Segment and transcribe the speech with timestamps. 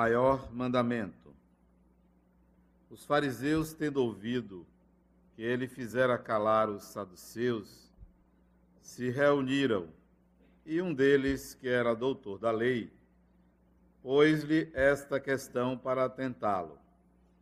[0.00, 1.36] maior mandamento.
[2.88, 4.66] Os fariseus, tendo ouvido
[5.34, 7.92] que ele fizera calar os saduceus,
[8.80, 9.90] se reuniram,
[10.64, 12.90] e um deles, que era doutor da lei,
[14.02, 16.78] pôs-lhe esta questão para tentá-lo: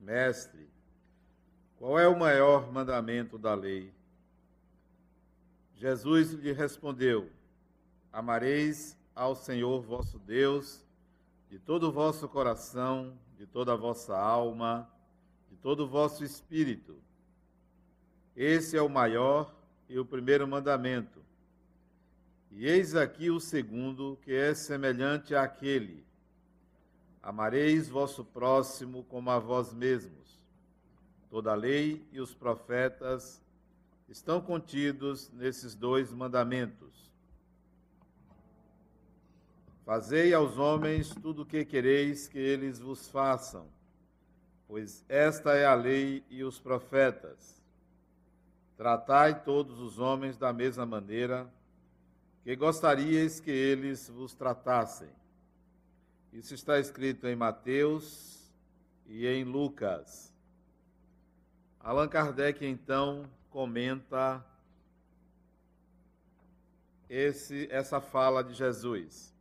[0.01, 0.69] Mestre,
[1.77, 3.95] qual é o maior mandamento da lei?
[5.77, 7.31] Jesus lhe respondeu:
[8.13, 10.88] Amareis ao Senhor vosso Deus
[11.49, 14.89] de todo o vosso coração, de toda a vossa alma,
[15.51, 16.97] de todo o vosso espírito.
[18.37, 19.55] Esse é o maior
[19.89, 21.21] e o primeiro mandamento.
[22.51, 26.05] E eis aqui o segundo, que é semelhante àquele:
[27.23, 30.39] Amareis vosso próximo como a vós mesmos.
[31.31, 33.43] Toda a lei e os profetas
[34.09, 36.88] estão contidos nesses dois mandamentos.
[39.89, 43.67] Fazei aos homens tudo o que quereis que eles vos façam,
[44.67, 47.59] pois esta é a lei e os profetas.
[48.77, 51.51] Tratai todos os homens da mesma maneira
[52.45, 55.09] que gostaríeis que eles vos tratassem.
[56.35, 58.53] Isso está escrito em Mateus
[59.07, 60.31] e em Lucas.
[61.81, 64.45] Allan Kardec então comenta
[67.09, 69.38] esse, essa fala de Jesus.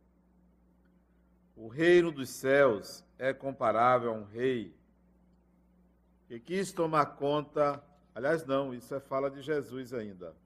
[1.60, 4.72] O reino dos céus é comparável a um rei
[6.28, 7.82] que quis tomar conta.
[8.14, 10.36] Aliás, não, isso é fala de Jesus ainda.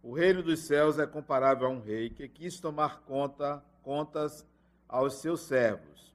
[0.00, 4.46] O reino dos céus é comparável a um rei que quis tomar conta, contas
[4.88, 6.14] aos seus servos.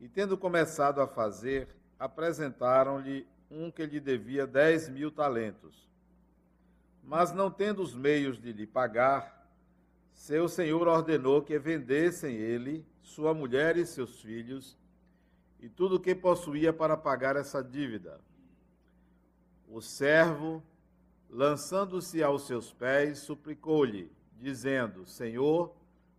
[0.00, 5.86] E tendo começado a fazer, apresentaram-lhe um que lhe devia dez mil talentos.
[7.02, 9.41] Mas não tendo os meios de lhe pagar,
[10.12, 14.78] seu senhor ordenou que vendessem ele, sua mulher e seus filhos,
[15.60, 18.20] e tudo o que possuía para pagar essa dívida.
[19.68, 20.62] O servo,
[21.28, 24.10] lançando-se aos seus pés, suplicou-lhe,
[24.40, 25.74] dizendo: Senhor,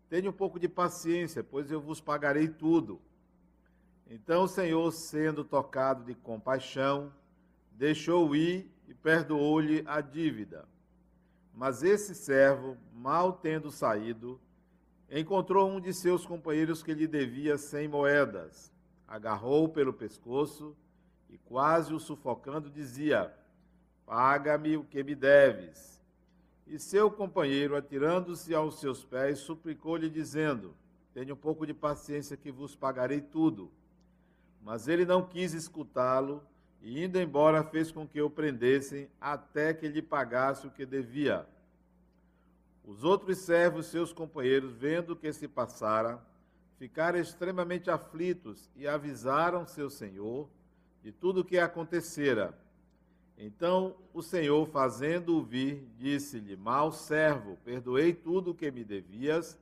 [0.09, 3.01] tenha um pouco de paciência, pois eu vos pagarei tudo.
[4.07, 7.11] Então o Senhor, sendo tocado de compaixão,
[7.71, 10.67] deixou ir e perdoou-lhe a dívida.
[11.53, 14.39] Mas esse servo, mal tendo saído,
[15.09, 18.71] encontrou um de seus companheiros que lhe devia cem moedas.
[19.07, 20.75] Agarrou-o pelo pescoço
[21.29, 23.31] e, quase o sufocando, dizia:
[24.05, 26.01] Paga-me o que me deves.
[26.65, 30.73] E seu companheiro, atirando-se aos seus pés, suplicou-lhe, dizendo:
[31.13, 33.71] Tenha um pouco de paciência que vos pagarei tudo.
[34.61, 36.41] Mas ele não quis escutá-lo
[36.83, 41.47] e indo embora fez com que o prendessem até que lhe pagasse o que devia.
[42.83, 46.21] Os outros servos, seus companheiros, vendo o que se passara,
[46.77, 50.49] ficaram extremamente aflitos e avisaram seu senhor
[51.01, 52.53] de tudo o que acontecera.
[53.37, 59.57] Então o senhor, fazendo-o vir, disse-lhe: Mal servo, perdoei tudo o que me devias,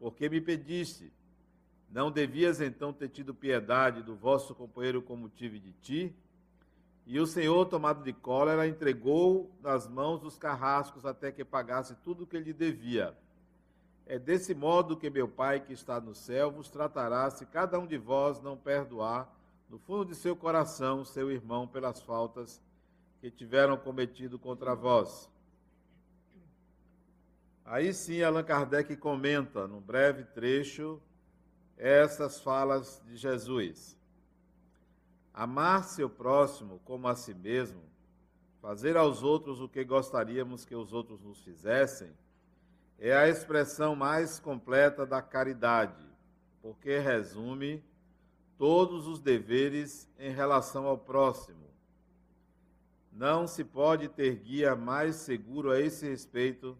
[0.00, 1.12] porque me pediste.
[1.88, 6.16] Não devias então ter tido piedade do vosso companheiro como tive de ti?
[7.08, 12.24] E o Senhor, tomado de cólera, entregou nas mãos dos carrascos até que pagasse tudo
[12.24, 13.16] o que lhe devia.
[14.04, 17.86] É desse modo que meu Pai que está no céu vos tratará se cada um
[17.86, 19.34] de vós não perdoar
[19.70, 22.62] no fundo de seu coração seu irmão pelas faltas
[23.22, 25.30] que tiveram cometido contra vós.
[27.64, 31.00] Aí sim Allan Kardec comenta, num breve trecho,
[31.74, 33.97] essas falas de Jesus.
[35.38, 37.80] Amar seu próximo como a si mesmo,
[38.60, 42.10] fazer aos outros o que gostaríamos que os outros nos fizessem,
[42.98, 46.04] é a expressão mais completa da caridade,
[46.60, 47.80] porque resume
[48.58, 51.68] todos os deveres em relação ao próximo.
[53.12, 56.76] Não se pode ter guia mais seguro a esse respeito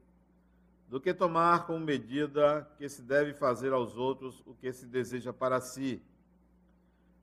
[0.88, 5.32] do que tomar como medida que se deve fazer aos outros o que se deseja
[5.32, 6.02] para si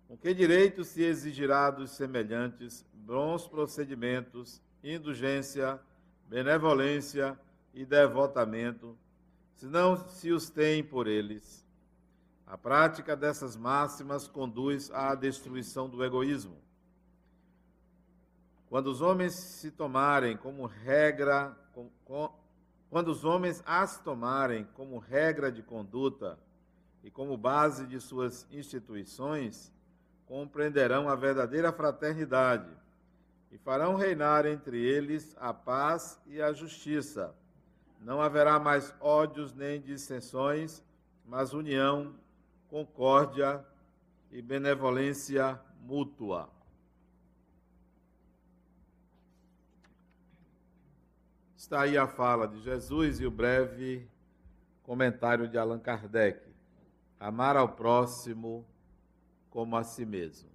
[0.08, 5.80] com que direito se exigirá dos semelhantes bons procedimentos, indulgência,
[6.28, 7.40] benevolência
[7.74, 8.98] e devotamento,
[9.56, 11.66] se não se os tem por eles?
[12.46, 16.58] A prática dessas máximas conduz à destruição do egoísmo.
[18.70, 22.32] Quando os homens se tomarem como regra, com, com,
[22.90, 26.38] quando os homens as tomarem como regra de conduta
[27.04, 29.74] e como base de suas instituições,
[30.26, 32.70] compreenderão a verdadeira fraternidade
[33.52, 37.34] e farão reinar entre eles a paz e a justiça.
[38.02, 40.84] Não haverá mais ódios nem dissensões,
[41.26, 42.16] mas união,
[42.70, 43.66] concórdia
[44.32, 46.50] e benevolência mútua.
[51.56, 54.08] Está aí a fala de Jesus e o breve
[54.84, 56.40] comentário de Allan Kardec.
[57.20, 58.64] Amar ao próximo
[59.56, 60.50] como a si mesmo.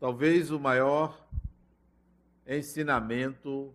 [0.00, 1.22] Talvez o maior
[2.46, 3.74] ensinamento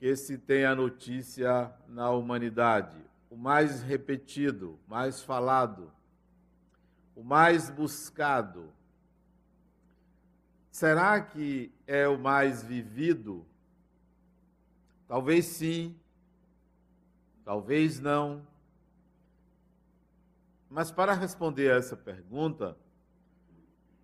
[0.00, 3.00] que se tem a notícia na humanidade,
[3.30, 5.92] o mais repetido, mais falado,
[7.14, 8.72] o mais buscado.
[10.72, 13.46] Será que é o mais vivido?
[15.06, 15.96] Talvez sim,
[17.44, 18.44] talvez não.
[20.70, 22.76] Mas para responder a essa pergunta,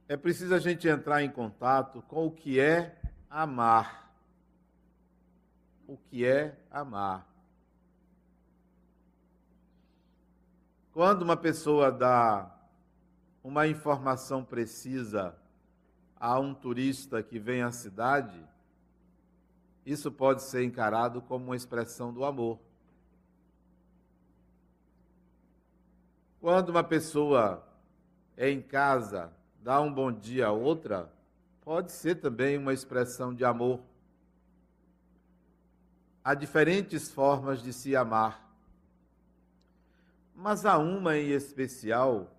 [0.08, 4.12] é preciso a gente entrar em contato com o que é amar.
[5.86, 7.24] O que é amar?
[10.92, 12.52] Quando uma pessoa dá
[13.44, 15.36] uma informação precisa
[16.18, 18.44] a um turista que vem à cidade,
[19.84, 22.65] isso pode ser encarado como uma expressão do amor.
[26.46, 27.66] Quando uma pessoa
[28.37, 31.12] é em casa dar um bom dia a outra,
[31.60, 33.81] pode ser também uma expressão de amor.
[36.22, 38.48] Há diferentes formas de se amar.
[40.37, 42.31] Mas há uma em especial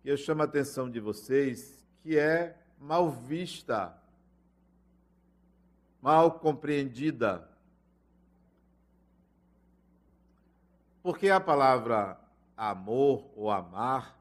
[0.00, 3.94] que eu chamo a atenção de vocês, que é mal vista,
[6.00, 7.46] mal compreendida.
[11.02, 12.26] Porque a palavra
[12.58, 14.18] amor ou amar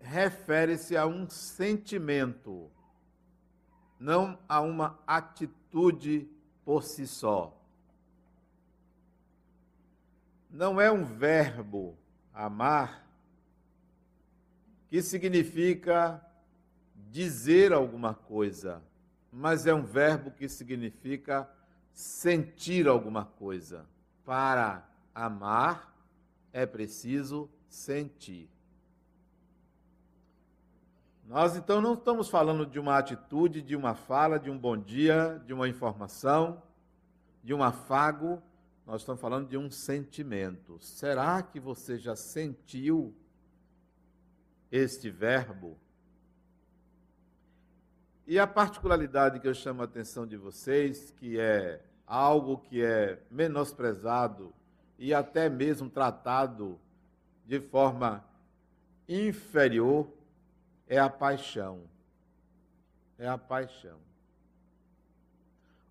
[0.00, 2.70] refere-se a um sentimento,
[4.00, 6.28] não a uma atitude
[6.64, 7.56] por si só.
[10.50, 11.96] Não é um verbo
[12.34, 13.06] amar
[14.88, 16.20] que significa
[17.10, 18.82] dizer alguma coisa,
[19.30, 21.48] mas é um verbo que significa
[21.92, 23.86] sentir alguma coisa.
[24.24, 25.94] Para amar
[26.52, 28.48] é preciso sentir.
[31.24, 35.42] Nós então não estamos falando de uma atitude, de uma fala, de um bom dia,
[35.46, 36.62] de uma informação,
[37.42, 38.42] de um afago,
[38.86, 40.78] nós estamos falando de um sentimento.
[40.80, 43.14] Será que você já sentiu
[44.70, 45.78] este verbo?
[48.26, 53.22] E a particularidade que eu chamo a atenção de vocês, que é algo que é
[53.30, 54.52] menosprezado
[55.02, 56.78] e até mesmo tratado
[57.44, 58.24] de forma
[59.08, 60.08] inferior,
[60.86, 61.82] é a paixão.
[63.18, 63.98] É a paixão.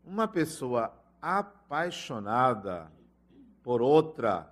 [0.05, 2.89] Uma pessoa apaixonada
[3.61, 4.49] por outra,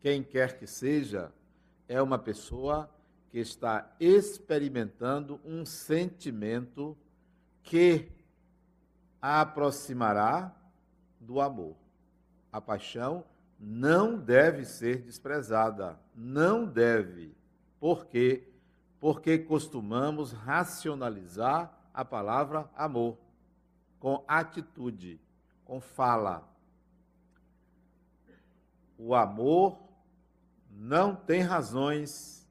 [0.00, 1.32] quem quer que seja,
[1.86, 2.90] é uma pessoa
[3.30, 6.98] que está experimentando um sentimento
[7.62, 8.10] que
[9.22, 10.52] a aproximará
[11.20, 11.76] do amor.
[12.50, 13.24] A paixão
[13.66, 17.34] não deve ser desprezada, não deve.
[17.78, 18.48] Por quê?
[19.04, 23.18] porque costumamos racionalizar a palavra amor
[24.00, 25.20] com atitude,
[25.62, 26.50] com fala.
[28.96, 29.78] O amor
[30.70, 32.48] não tem razões,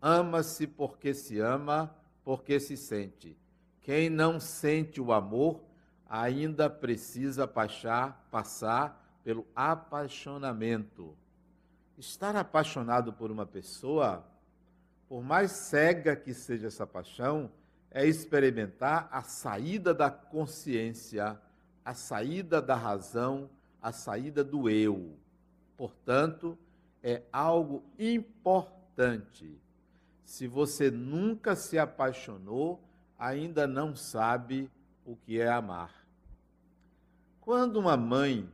[0.00, 3.36] ama-se porque se ama, porque se sente.
[3.82, 5.62] Quem não sente o amor
[6.08, 11.16] ainda precisa passar, passar pelo apaixonamento.
[11.98, 14.24] Estar apaixonado por uma pessoa
[15.12, 17.52] por mais cega que seja essa paixão,
[17.90, 21.38] é experimentar a saída da consciência,
[21.84, 23.50] a saída da razão,
[23.82, 25.14] a saída do eu.
[25.76, 26.56] Portanto,
[27.02, 29.54] é algo importante.
[30.24, 32.82] Se você nunca se apaixonou,
[33.18, 34.70] ainda não sabe
[35.04, 35.92] o que é amar.
[37.38, 38.50] Quando uma mãe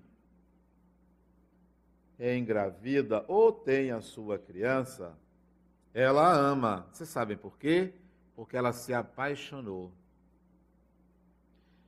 [2.19, 5.17] engravida ou tem a sua criança,
[5.95, 6.87] ela ama.
[6.93, 7.93] Vocês sabem por quê?
[8.35, 9.93] Porque ela se apaixonou.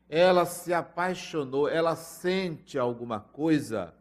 [0.09, 3.95] Ela se apaixonou, ela sente alguma coisa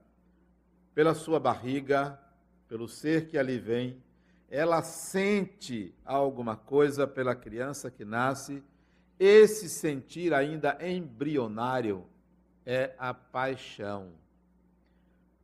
[0.96, 2.20] pela sua barriga,
[2.68, 4.02] pelo ser que ali vem.
[4.50, 8.64] Ela sente alguma coisa pela criança que nasce.
[9.20, 12.06] Esse sentir ainda embrionário
[12.66, 14.12] é a paixão.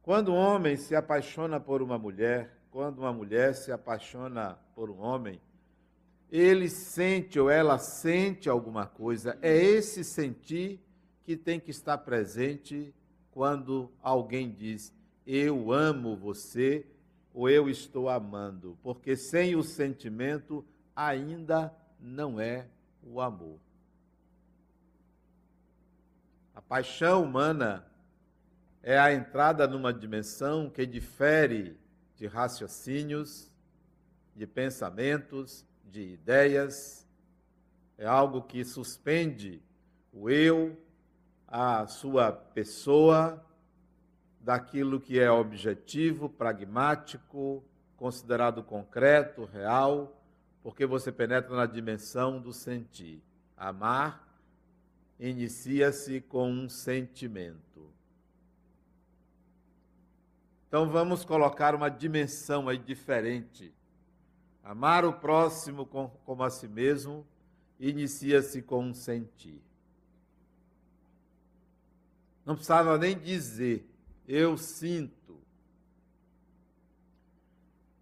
[0.06, 5.00] Quando o homem se apaixona por uma mulher, quando uma mulher se apaixona por um
[5.00, 5.42] homem,
[6.32, 9.36] ele sente ou ela sente alguma coisa.
[9.42, 10.80] É esse sentir
[11.24, 12.94] que tem que estar presente
[13.32, 14.94] quando alguém diz:
[15.26, 16.86] Eu amo você,
[17.34, 20.64] ou eu estou amando, porque sem o sentimento
[20.96, 22.68] ainda não é
[23.02, 23.58] o amor.
[26.54, 27.84] A paixão humana
[28.88, 31.76] é a entrada numa dimensão que difere
[32.16, 33.52] de raciocínios,
[34.36, 37.04] de pensamentos, de ideias.
[37.98, 39.60] É algo que suspende
[40.14, 40.80] o eu,
[41.48, 43.44] a sua pessoa,
[44.40, 47.64] daquilo que é objetivo, pragmático,
[47.98, 50.16] considerado concreto, real,
[50.62, 53.20] porque você penetra na dimensão do sentir.
[53.58, 54.24] Amar
[55.20, 57.95] inicia-se com um sentimento.
[60.68, 63.74] Então vamos colocar uma dimensão aí diferente.
[64.64, 67.26] Amar o próximo como a si mesmo
[67.80, 69.62] inicia-se com um sentir.
[72.46, 73.90] Não precisava nem dizer,
[74.28, 75.40] eu sinto.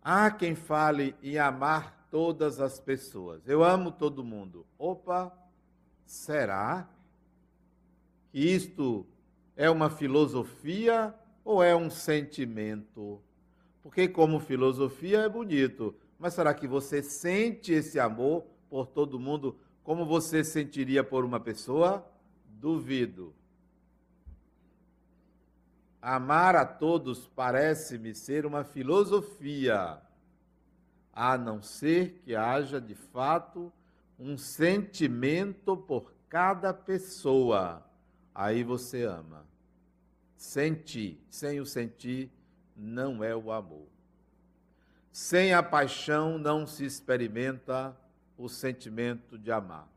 [0.02, 3.48] Há quem fale em amar todas as pessoas.
[3.48, 4.66] Eu amo todo mundo.
[4.78, 5.32] Opa,
[6.06, 6.88] será
[8.32, 9.06] que isto
[9.56, 13.22] é uma filosofia ou é um sentimento?
[13.82, 19.58] Porque, como filosofia, é bonito, mas será que você sente esse amor por todo mundo
[19.84, 22.10] como você sentiria por uma pessoa?
[22.46, 23.34] Duvido.
[26.02, 30.02] Amar a todos parece-me ser uma filosofia,
[31.12, 33.72] a não ser que haja de fato
[34.18, 37.86] um sentimento por cada pessoa.
[38.34, 39.46] Aí você ama.
[40.44, 42.30] Sentir, sem o sentir,
[42.76, 43.88] não é o amor.
[45.10, 47.96] Sem a paixão não se experimenta
[48.38, 49.88] o sentimento de amar.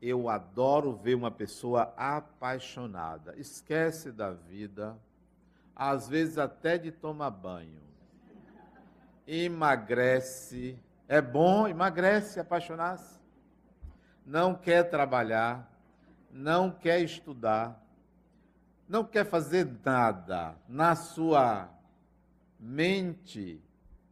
[0.00, 3.34] Eu adoro ver uma pessoa apaixonada.
[3.38, 4.94] Esquece da vida,
[5.74, 7.80] às vezes até de tomar banho.
[9.26, 10.78] Emagrece.
[11.08, 13.18] É bom, emagrece, apaixonar-se.
[14.26, 15.66] Não quer trabalhar,
[16.30, 17.81] não quer estudar,
[18.92, 21.70] não quer fazer nada na sua
[22.60, 23.58] mente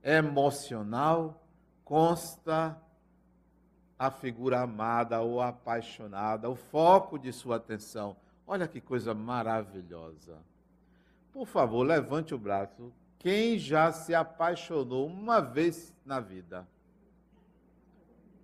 [0.02, 1.46] emocional,
[1.84, 2.80] consta
[3.98, 8.16] a figura amada ou apaixonada, o foco de sua atenção.
[8.46, 10.38] Olha que coisa maravilhosa.
[11.30, 12.90] Por favor, levante o braço.
[13.18, 16.66] Quem já se apaixonou uma vez na vida?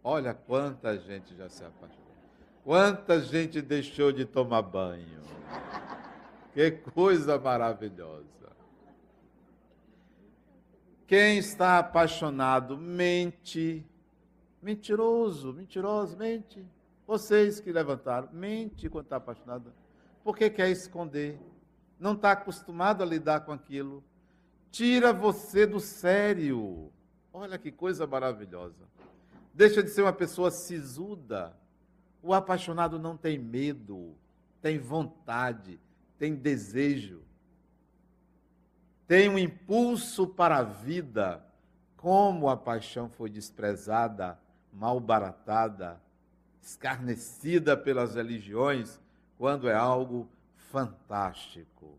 [0.05, 2.05] Olha quanta gente já se apaixonou.
[2.62, 5.25] Quanta gente deixou de tomar banho.
[6.56, 8.25] Que coisa maravilhosa.
[11.06, 13.84] Quem está apaixonado mente.
[14.62, 16.64] Mentiroso, mentiroso, mente.
[17.06, 19.70] Vocês que levantaram, mente quando está apaixonado.
[20.25, 21.38] Por que quer esconder?
[22.00, 24.02] Não está acostumado a lidar com aquilo.
[24.70, 26.90] Tira você do sério.
[27.34, 28.88] Olha que coisa maravilhosa.
[29.52, 31.54] Deixa de ser uma pessoa sisuda.
[32.22, 34.16] O apaixonado não tem medo,
[34.62, 35.78] tem vontade,
[36.18, 37.23] tem desejo,
[39.06, 41.44] tem um impulso para a vida.
[41.96, 44.38] Como a paixão foi desprezada,
[44.73, 46.00] malbaratada,
[46.61, 49.00] escarnecida pelas religiões,
[49.38, 51.99] quando é algo fantástico.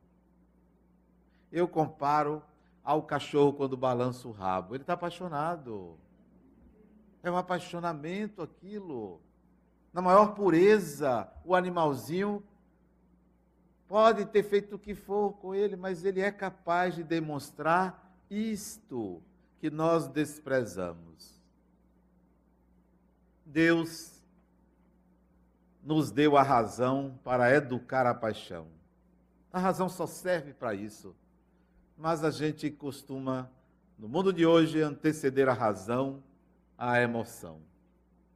[1.51, 2.41] Eu comparo
[2.83, 4.75] ao cachorro quando balança o rabo.
[4.75, 5.97] Ele está apaixonado.
[7.23, 9.19] É um apaixonamento aquilo.
[9.93, 12.43] Na maior pureza, o animalzinho
[13.87, 19.21] Pode ter feito o que for com ele, mas ele é capaz de demonstrar isto
[19.59, 21.41] que nós desprezamos.
[23.45, 24.21] Deus
[25.81, 28.67] nos deu a razão para educar a paixão.
[29.53, 31.15] A razão só serve para isso.
[31.97, 33.49] Mas a gente costuma,
[33.97, 36.21] no mundo de hoje, anteceder a razão
[36.77, 37.61] à emoção.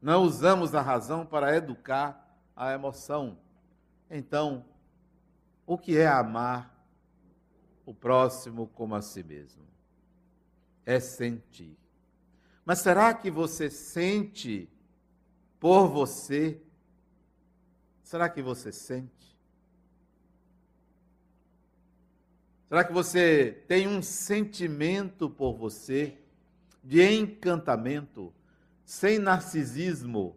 [0.01, 3.37] Não usamos a razão para educar a emoção.
[4.09, 4.65] Então,
[5.73, 6.85] o que é amar
[7.85, 9.63] o próximo como a si mesmo?
[10.85, 11.77] É sentir.
[12.65, 14.69] Mas será que você sente
[15.61, 16.61] por você?
[18.03, 19.39] Será que você sente?
[22.67, 26.17] Será que você tem um sentimento por você
[26.83, 28.33] de encantamento,
[28.83, 30.35] sem narcisismo?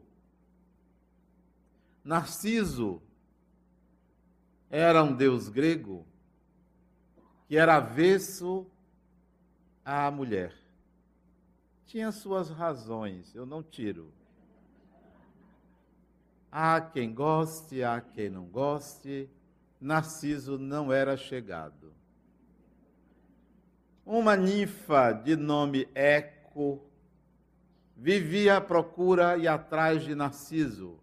[2.04, 3.02] Narciso
[4.76, 6.04] era um deus grego
[7.46, 8.66] que era avesso
[9.84, 10.52] à mulher.
[11.86, 14.12] Tinha suas razões, eu não tiro.
[16.50, 19.30] Há quem goste, há quem não goste.
[19.80, 21.94] Narciso não era chegado.
[24.04, 26.84] Uma ninfa de nome Eco
[27.96, 30.98] vivia à procura e atrás de Narciso,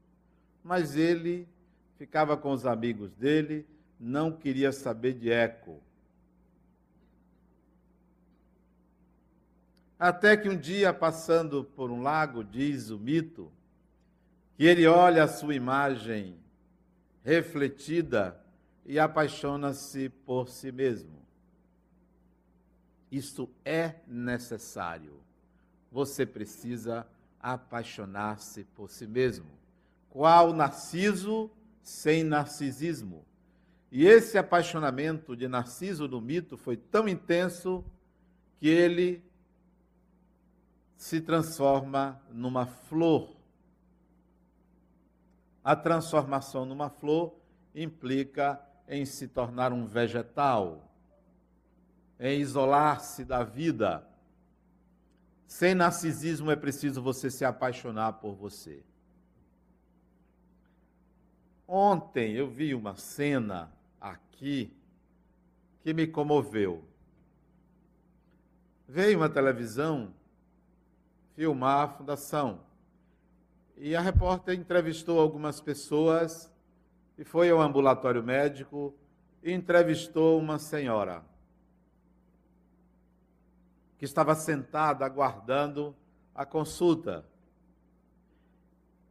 [0.61, 1.47] mas ele
[2.01, 3.63] ficava com os amigos dele,
[3.99, 5.79] não queria saber de Eco.
[9.99, 13.51] Até que um dia, passando por um lago, diz o mito,
[14.55, 16.39] que ele olha a sua imagem
[17.23, 18.35] refletida
[18.83, 21.21] e apaixona-se por si mesmo.
[23.11, 25.21] Isto é necessário.
[25.91, 27.05] Você precisa
[27.39, 29.51] apaixonar-se por si mesmo.
[30.09, 33.25] Qual Narciso sem narcisismo?
[33.91, 37.83] E esse apaixonamento de Narciso no mito foi tão intenso
[38.57, 39.21] que ele
[40.95, 43.35] se transforma numa flor.
[45.63, 47.35] A transformação numa flor
[47.75, 50.89] implica em se tornar um vegetal,
[52.19, 54.07] em isolar-se da vida.
[55.47, 58.83] Sem narcisismo é preciso você se apaixonar por você.
[61.73, 64.75] Ontem eu vi uma cena aqui
[65.81, 66.83] que me comoveu.
[68.85, 70.13] Veio uma televisão
[71.33, 72.59] filmar a fundação.
[73.77, 76.51] E a repórter entrevistou algumas pessoas
[77.17, 78.93] e foi ao ambulatório médico
[79.41, 81.23] e entrevistou uma senhora
[83.97, 85.95] que estava sentada aguardando
[86.35, 87.25] a consulta.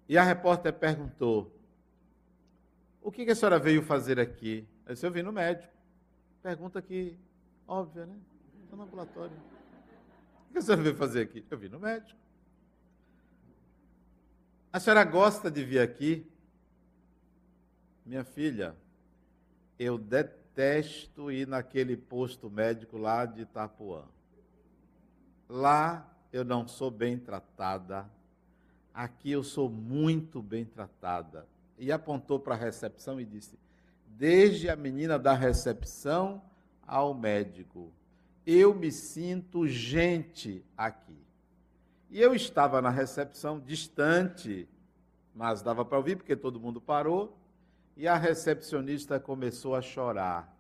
[0.07, 1.59] E a repórter perguntou:
[3.03, 4.67] O que a senhora veio fazer aqui?
[4.87, 5.73] Eu disse: Eu vim no médico.
[6.43, 7.17] Pergunta que
[7.67, 8.17] óbvia, né?
[8.63, 9.37] Estou no ambulatório.
[10.49, 11.45] O que a senhora veio fazer aqui?
[11.51, 12.19] Eu vim no médico.
[14.73, 16.31] A senhora gosta de vir aqui?
[18.07, 18.77] Minha filha,
[19.79, 24.05] eu detesto ir naquele posto médico lá de Itapuã.
[25.49, 28.09] Lá eu não sou bem tratada,
[28.95, 31.47] aqui eu sou muito bem tratada.
[31.81, 33.59] E apontou para a recepção e disse:
[34.07, 36.43] Desde a menina da recepção
[36.87, 37.91] ao médico,
[38.47, 41.17] eu me sinto gente aqui.
[42.11, 44.69] E eu estava na recepção, distante,
[45.35, 47.35] mas dava para ouvir, porque todo mundo parou,
[47.97, 50.55] e a recepcionista começou a chorar.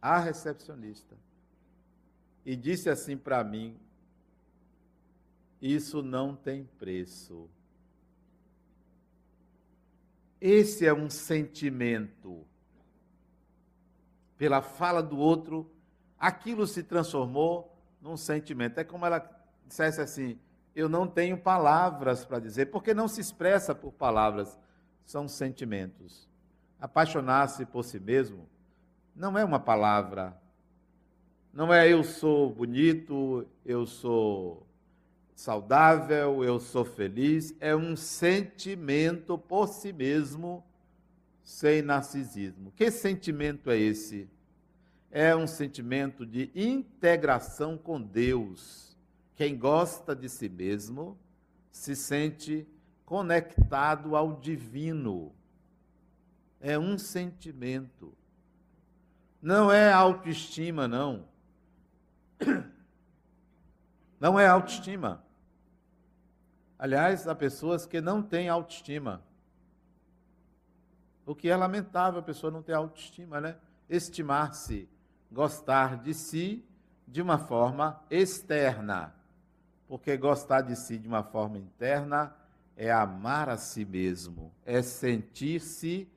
[0.00, 1.16] A recepcionista.
[2.46, 3.76] E disse assim para mim:
[5.60, 7.50] Isso não tem preço.
[10.40, 12.46] Esse é um sentimento.
[14.38, 15.70] Pela fala do outro,
[16.18, 18.78] aquilo se transformou num sentimento.
[18.78, 19.28] É como ela
[19.66, 20.38] dissesse assim:
[20.74, 24.58] Eu não tenho palavras para dizer, porque não se expressa por palavras,
[25.04, 26.28] são sentimentos.
[26.80, 28.48] Apaixonar-se por si mesmo
[29.14, 30.34] não é uma palavra,
[31.52, 34.66] não é eu sou bonito, eu sou
[35.34, 40.64] saudável, eu sou feliz, é um sentimento por si mesmo,
[41.42, 42.72] sem narcisismo.
[42.76, 44.28] Que sentimento é esse?
[45.10, 48.96] é um sentimento de integração com Deus.
[49.34, 51.18] Quem gosta de si mesmo
[51.70, 52.66] se sente
[53.04, 55.32] conectado ao divino.
[56.60, 58.14] É um sentimento.
[59.42, 61.26] Não é autoestima, não.
[64.20, 65.24] Não é autoestima.
[66.78, 69.22] Aliás, há pessoas que não têm autoestima.
[71.24, 73.56] O que é lamentável a pessoa não ter autoestima, né?
[73.88, 74.88] Estimar-se
[75.32, 76.64] gostar de si
[77.08, 79.14] de uma forma externa.
[79.88, 82.34] Porque gostar de si de uma forma interna
[82.76, 86.08] é amar a si mesmo, é sentir-se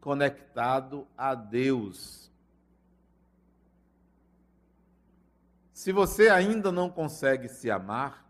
[0.00, 2.31] conectado a Deus.
[5.82, 8.24] Se você ainda não consegue se amar,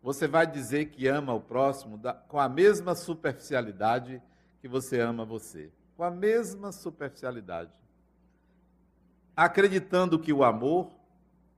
[0.00, 4.22] você vai dizer que ama o próximo com a mesma superficialidade
[4.60, 5.72] que você ama você.
[5.96, 7.72] Com a mesma superficialidade
[9.36, 10.92] acreditando que o amor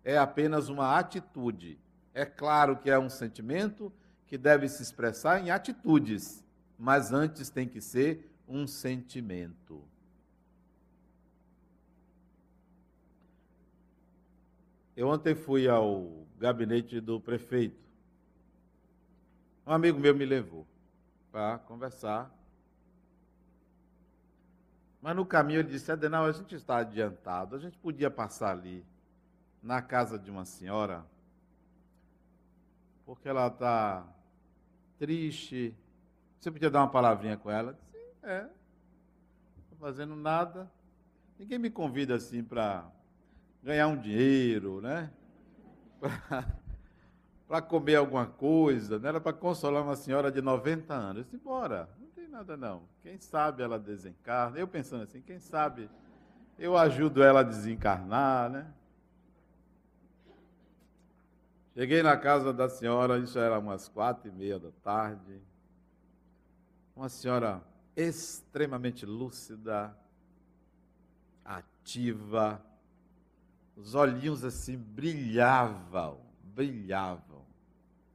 [0.03, 1.79] é apenas uma atitude.
[2.15, 3.93] É claro que é um sentimento
[4.27, 6.43] que deve se expressar em atitudes,
[6.79, 9.85] mas antes tem que ser um sentimento.
[14.97, 17.85] Eu ontem fui ao gabinete do prefeito.
[19.67, 20.67] Um amigo meu me levou
[21.31, 22.35] para conversar
[25.07, 28.85] mas no caminho ele disse: Adenal, a gente está adiantado, a gente podia passar ali,
[29.63, 31.07] na casa de uma senhora,
[33.05, 34.05] porque ela está
[34.99, 35.73] triste.
[36.41, 37.79] Você podia dar uma palavrinha com ela?
[37.93, 38.41] Sim, é.
[38.41, 40.69] Não estou fazendo nada.
[41.39, 42.91] Ninguém me convida assim para
[43.67, 45.11] ganhar um dinheiro, né?
[47.49, 49.09] Para comer alguma coisa, né?
[49.09, 51.19] Era para consolar uma senhora de 90 anos.
[51.19, 52.83] Eu disse, bora, não tem nada não.
[53.03, 54.59] Quem sabe ela desencarna.
[54.59, 55.89] Eu pensando assim, quem sabe
[56.59, 58.73] eu ajudo ela a desencarnar, né?
[61.75, 65.41] Cheguei na casa da senhora, isso era umas quatro e meia da tarde.
[66.97, 67.63] Uma senhora
[67.95, 69.97] extremamente lúcida,
[71.45, 72.61] ativa,
[73.77, 77.45] os olhinhos assim brilhavam, brilhavam.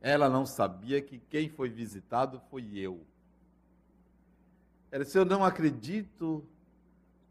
[0.02, 3.06] Ela não sabia que quem foi visitado foi eu.
[4.91, 6.43] Ela disse: Eu não acredito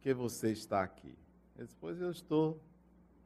[0.00, 1.18] que você está aqui.
[1.56, 2.62] Depois eu estou,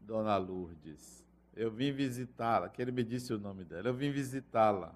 [0.00, 1.22] Dona Lourdes.
[1.54, 3.88] Eu vim visitá-la, que ele me disse o nome dela.
[3.88, 4.92] Eu vim visitá-la.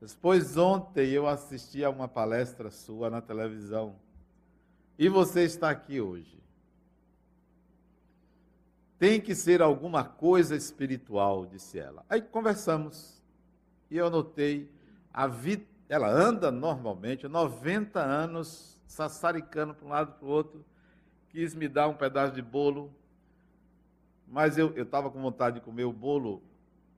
[0.00, 3.94] Depois, ontem, eu assisti a uma palestra sua na televisão.
[4.98, 6.39] E você está aqui hoje.
[9.00, 12.04] Tem que ser alguma coisa espiritual, disse ela.
[12.08, 13.20] Aí conversamos.
[13.90, 14.70] E eu notei
[15.12, 15.64] a vida.
[15.88, 20.64] Ela anda normalmente, 90 anos, sassaricando para um lado para o outro.
[21.30, 22.94] Quis me dar um pedaço de bolo
[24.30, 26.40] mas eu estava com vontade de comer o bolo,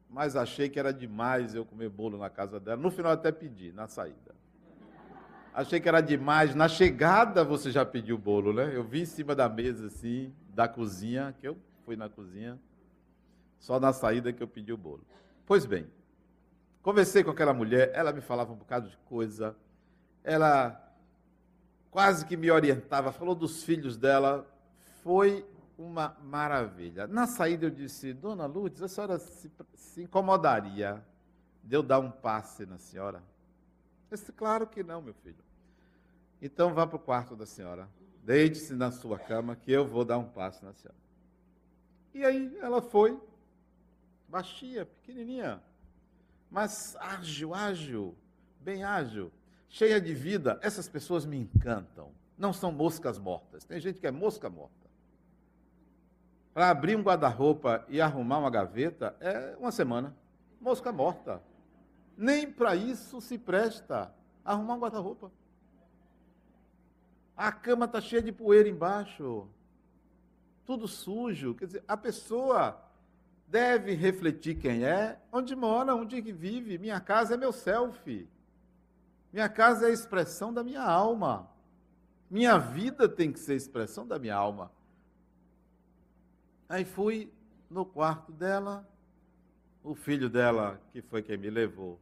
[0.08, 2.76] mas achei que era demais eu comer bolo na casa dela.
[2.76, 4.34] No final até pedi, na saída.
[5.54, 6.54] Achei que era demais.
[6.54, 8.70] Na chegada você já pediu o bolo, né?
[8.74, 11.56] Eu vi em cima da mesa, assim, da cozinha, que eu
[11.92, 12.58] fui na cozinha.
[13.58, 15.04] Só na saída que eu pedi o bolo.
[15.46, 15.86] Pois bem,
[16.82, 19.54] conversei com aquela mulher, ela me falava um bocado de coisa.
[20.24, 20.80] Ela
[21.90, 24.48] quase que me orientava, falou dos filhos dela.
[25.02, 27.06] Foi uma maravilha.
[27.06, 31.04] Na saída eu disse, Dona Lourdes, a senhora se, se incomodaria
[31.62, 33.22] de eu dar um passe na senhora?
[34.10, 35.44] Eu disse, claro que não, meu filho.
[36.40, 37.88] Então vá para o quarto da senhora,
[38.24, 41.01] deite-se na sua cama que eu vou dar um passe na senhora.
[42.14, 43.18] E aí ela foi,
[44.28, 45.62] baixinha, pequenininha,
[46.50, 48.14] mas ágil, ágil,
[48.60, 49.32] bem ágil,
[49.68, 50.58] cheia de vida.
[50.62, 52.10] Essas pessoas me encantam.
[52.36, 53.64] Não são moscas mortas.
[53.64, 54.82] Tem gente que é mosca morta.
[56.52, 60.14] Para abrir um guarda-roupa e arrumar uma gaveta é uma semana.
[60.60, 61.42] Mosca morta.
[62.16, 65.32] Nem para isso se presta arrumar um guarda-roupa.
[67.34, 69.48] A cama está cheia de poeira embaixo.
[70.64, 71.54] Tudo sujo.
[71.54, 72.80] Quer dizer, a pessoa
[73.46, 76.78] deve refletir quem é, onde mora, onde vive.
[76.78, 78.28] Minha casa é meu selfie.
[79.32, 81.48] Minha casa é a expressão da minha alma.
[82.30, 84.70] Minha vida tem que ser a expressão da minha alma.
[86.68, 87.30] Aí fui
[87.68, 88.88] no quarto dela,
[89.84, 91.98] o filho dela, que foi quem me levou,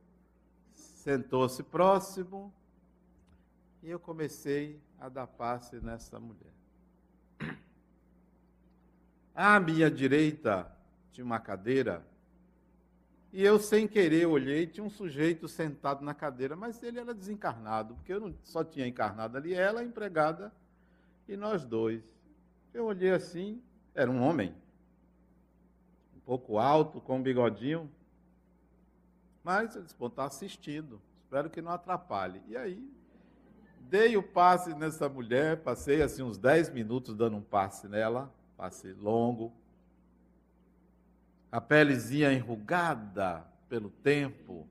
[0.73, 2.53] sentou-se próximo
[3.83, 6.60] e eu comecei a dar passe nessa mulher.
[9.43, 10.71] À minha direita
[11.13, 12.05] tinha uma cadeira
[13.33, 17.95] e eu, sem querer, olhei, tinha um sujeito sentado na cadeira, mas ele era desencarnado,
[17.95, 20.53] porque eu não, só tinha encarnado ali ela, a empregada,
[21.29, 22.03] e nós dois.
[22.75, 23.63] Eu olhei assim,
[23.95, 24.53] era um homem,
[26.17, 27.89] um pouco alto, com um bigodinho.
[29.45, 31.01] Mas eu disse, bom, está assistindo.
[31.23, 32.43] Espero que não atrapalhe.
[32.49, 32.93] E aí,
[33.89, 38.29] dei o passe nessa mulher, passei assim uns 10 minutos dando um passe nela,
[38.61, 39.51] passe longo.
[41.51, 44.69] A pelezinha enrugada pelo tempo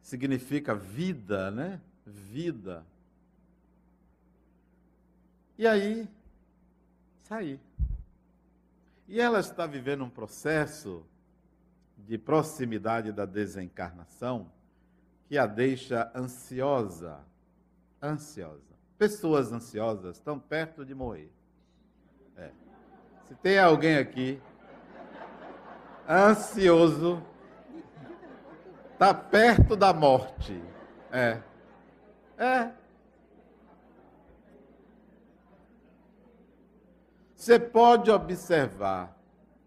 [0.00, 1.80] significa vida, né?
[2.06, 2.86] Vida.
[5.58, 6.08] E aí,
[7.24, 7.58] saí.
[9.08, 11.04] E ela está vivendo um processo
[11.98, 14.52] de proximidade da desencarnação
[15.26, 17.18] que a deixa ansiosa.
[18.00, 18.70] Ansiosa.
[18.96, 21.30] Pessoas ansiosas estão perto de morrer.
[22.36, 22.69] É.
[23.30, 24.42] Se tem alguém aqui
[26.08, 27.22] ansioso,
[28.92, 30.60] está perto da morte.
[31.12, 31.40] É.
[32.36, 32.72] É.
[37.36, 39.16] Você pode observar,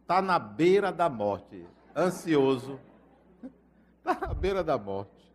[0.02, 2.78] está na beira da morte, ansioso,
[4.00, 5.34] está na beira da morte.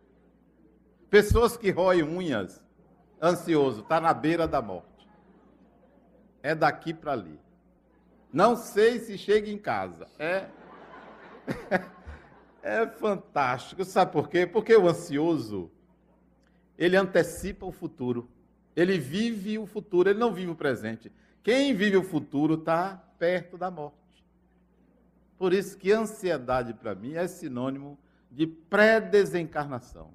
[1.09, 2.63] Pessoas que roem unhas,
[3.19, 5.09] ansioso, está na beira da morte.
[6.43, 7.48] É daqui para ali.
[8.31, 10.07] Não sei se chega em casa.
[10.19, 10.47] É,
[12.61, 13.83] é fantástico.
[13.83, 14.45] Sabe por quê?
[14.45, 15.71] Porque o ansioso,
[16.77, 18.29] ele antecipa o futuro.
[18.75, 21.11] Ele vive o futuro, ele não vive o presente.
[21.43, 23.97] Quem vive o futuro está perto da morte.
[25.37, 27.97] Por isso que ansiedade para mim é sinônimo
[28.29, 30.13] de pré-desencarnação.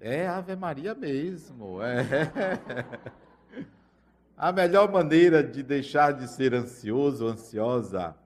[0.00, 1.80] É Ave Maria mesmo.
[1.82, 2.04] É.
[4.36, 8.16] A melhor maneira de deixar de ser ansioso, ansiosa,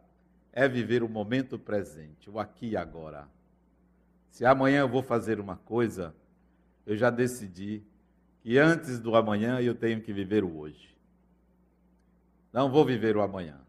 [0.53, 3.29] é viver o momento presente, o aqui e agora.
[4.31, 6.15] Se amanhã eu vou fazer uma coisa,
[6.87, 7.83] eu já decidi
[8.41, 10.97] que antes do amanhã eu tenho que viver o hoje.
[12.53, 13.61] Não vou viver o amanhã.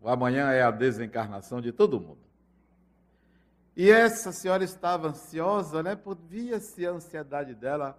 [0.00, 2.26] O amanhã é a desencarnação de todo mundo.
[3.76, 5.96] E essa senhora estava ansiosa, né?
[6.28, 7.96] Via-se a ansiedade dela.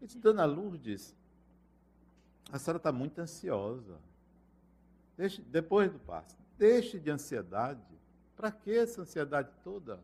[0.00, 1.16] Eu disse, Dona Lourdes,
[2.50, 3.98] a senhora está muito ansiosa.
[5.16, 7.80] Deixe, depois do passo, deixe de ansiedade.
[8.36, 10.00] Para que essa ansiedade toda?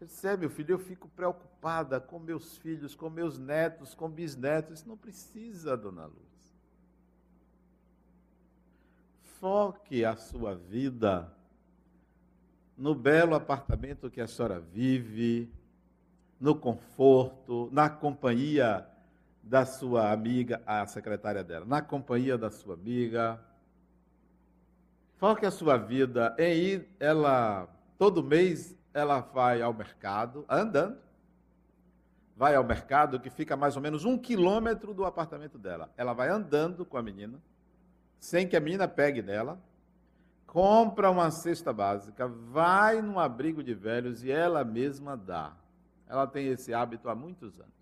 [0.00, 4.78] Disse, é, meu filho, eu fico preocupada com meus filhos, com meus netos, com bisnetos.
[4.78, 6.18] Isso não precisa, dona Luz.
[9.40, 11.32] Foque a sua vida
[12.76, 15.50] no belo apartamento que a senhora vive,
[16.40, 18.86] no conforto, na companhia
[19.48, 23.40] da sua amiga, a secretária dela, na companhia da sua amiga.
[25.16, 30.98] Foque a sua vida em ir, ela, todo mês, ela vai ao mercado, andando,
[32.36, 35.90] vai ao mercado que fica mais ou menos um quilômetro do apartamento dela.
[35.96, 37.40] Ela vai andando com a menina,
[38.20, 39.58] sem que a menina pegue nela,
[40.46, 45.56] compra uma cesta básica, vai num abrigo de velhos e ela mesma dá.
[46.06, 47.77] Ela tem esse hábito há muitos anos.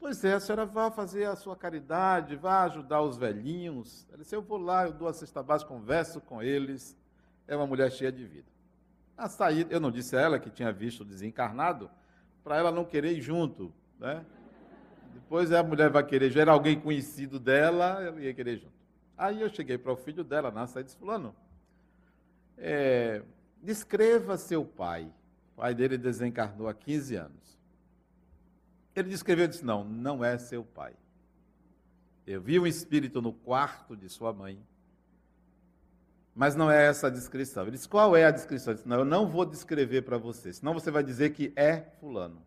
[0.00, 4.06] Pois é, a senhora vá fazer a sua caridade, vá ajudar os velhinhos.
[4.08, 6.96] Ela disse, eu vou lá, eu dou a cesta básica, converso com eles.
[7.46, 8.48] É uma mulher cheia de vida.
[9.14, 11.90] A saída, eu não disse a ela que tinha visto o desencarnado,
[12.42, 14.24] para ela não querer ir junto, né?
[15.12, 18.72] Depois a mulher vai querer, já era alguém conhecido dela, ela ia querer junto.
[19.18, 21.36] Aí eu cheguei para o filho dela na saída disse, fulano,
[22.56, 23.22] é,
[23.62, 25.12] descreva seu pai.
[25.52, 27.59] O pai dele desencarnou há 15 anos.
[29.00, 30.94] Ele descreveu e disse: Não, não é seu pai.
[32.26, 34.62] Eu vi um espírito no quarto de sua mãe,
[36.34, 37.64] mas não é essa a descrição.
[37.64, 38.72] Ele disse: Qual é a descrição?
[38.72, 41.80] Ele disse: Não, eu não vou descrever para você, senão você vai dizer que é
[42.00, 42.42] Fulano.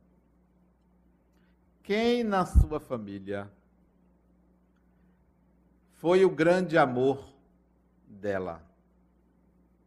[1.84, 3.52] Quem na sua família
[5.96, 7.28] foi o grande amor
[8.08, 8.64] dela?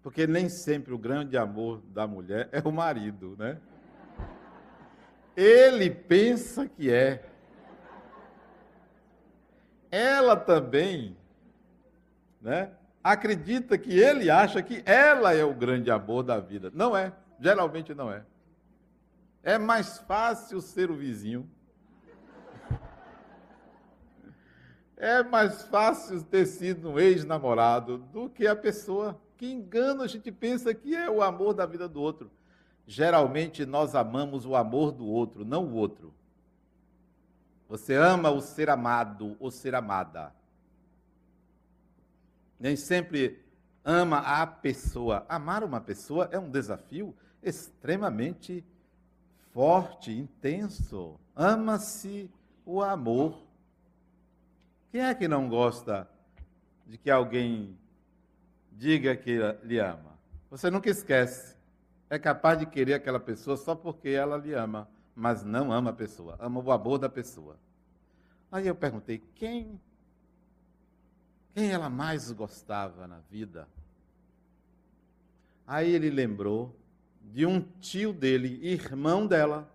[0.02, 3.59] Porque nem sempre o grande amor da mulher é o marido, né?
[5.37, 7.22] Ele pensa que é.
[9.90, 11.16] Ela também,
[12.40, 12.72] né?
[13.05, 16.72] Acredita que ele acha que ela é o grande amor da vida.
[16.75, 18.25] Não é, geralmente não é.
[19.42, 21.49] É mais fácil ser o vizinho.
[24.96, 30.33] É mais fácil ter sido um ex-namorado do que a pessoa que engana, a gente
[30.33, 32.31] pensa que é o amor da vida do outro
[32.87, 36.14] geralmente nós amamos o amor do outro, não o outro.
[37.68, 40.33] Você ama o ser amado ou ser amada.
[42.59, 43.42] Nem sempre
[43.85, 45.27] ama a pessoa.
[45.29, 48.64] Amar uma pessoa é um desafio extremamente
[49.53, 51.18] forte, intenso.
[51.35, 52.31] Ama-se
[52.64, 53.42] o amor.
[54.92, 56.09] Quem é que não gosta
[56.87, 57.77] de que alguém
[58.70, 60.16] diga que lhe ama?
[60.49, 61.56] Você nunca esquece
[62.09, 65.95] é capaz de querer aquela pessoa só porque ela lhe ama, mas não ama a
[65.95, 67.57] pessoa, ama o amor da pessoa.
[68.51, 69.81] Aí eu perguntei: quem
[71.57, 73.66] quem ela mais gostava na vida?
[75.66, 76.77] Aí ele lembrou
[77.33, 79.66] de um tio dele, irmão dela,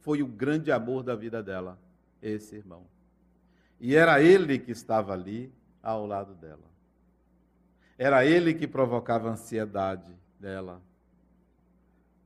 [0.00, 1.78] foi o grande amor da vida dela,
[2.20, 2.84] esse irmão.
[3.80, 5.50] E era ele que estava ali
[5.82, 6.68] ao lado dela.
[7.96, 10.80] Era ele que provocava ansiedade dela,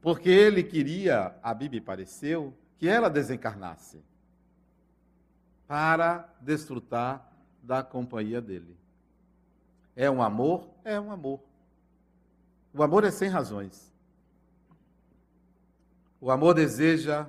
[0.02, 4.02] porque ele queria, a Bíblia pareceu, que ela desencarnasse
[5.68, 8.76] para desfrutar da companhia dele.
[9.94, 10.68] É um amor?
[10.84, 11.40] É um amor.
[12.74, 13.92] O amor é sem razões.
[16.20, 17.28] O amor deseja.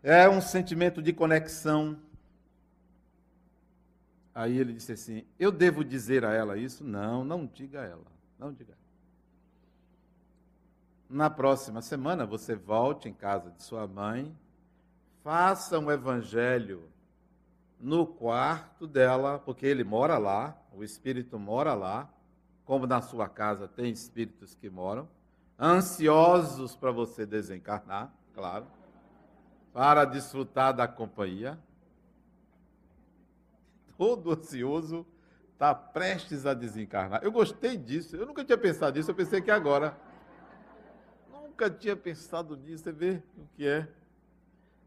[0.00, 1.98] É um sentimento de conexão.
[4.32, 6.84] Aí ele disse assim: Eu devo dizer a ela isso?
[6.84, 8.06] Não, não diga a ela.
[8.38, 8.85] Não diga a ela
[11.08, 14.36] na próxima semana você volte em casa de sua mãe,
[15.22, 16.88] faça um evangelho
[17.78, 22.08] no quarto dela, porque ele mora lá, o espírito mora lá,
[22.64, 25.08] como na sua casa tem espíritos que moram,
[25.58, 28.66] ansiosos para você desencarnar, claro,
[29.72, 31.58] para desfrutar da companhia.
[33.96, 35.06] Todo ansioso
[35.52, 37.22] está prestes a desencarnar.
[37.22, 39.96] Eu gostei disso, eu nunca tinha pensado nisso, eu pensei que agora
[41.56, 43.88] nunca tinha pensado nisso, você vê o que é.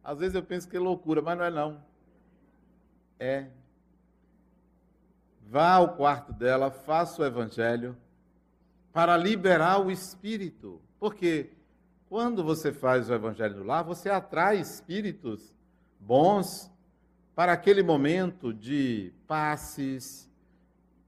[0.03, 1.83] Às vezes eu penso que é loucura, mas não é não.
[3.19, 3.47] é
[5.47, 7.97] vá ao quarto dela, faça o evangelho
[8.93, 10.79] para liberar o espírito.
[10.99, 11.49] Porque
[12.07, 15.51] quando você faz o evangelho lá, você atrai espíritos
[15.99, 16.71] bons
[17.33, 20.29] para aquele momento de passes,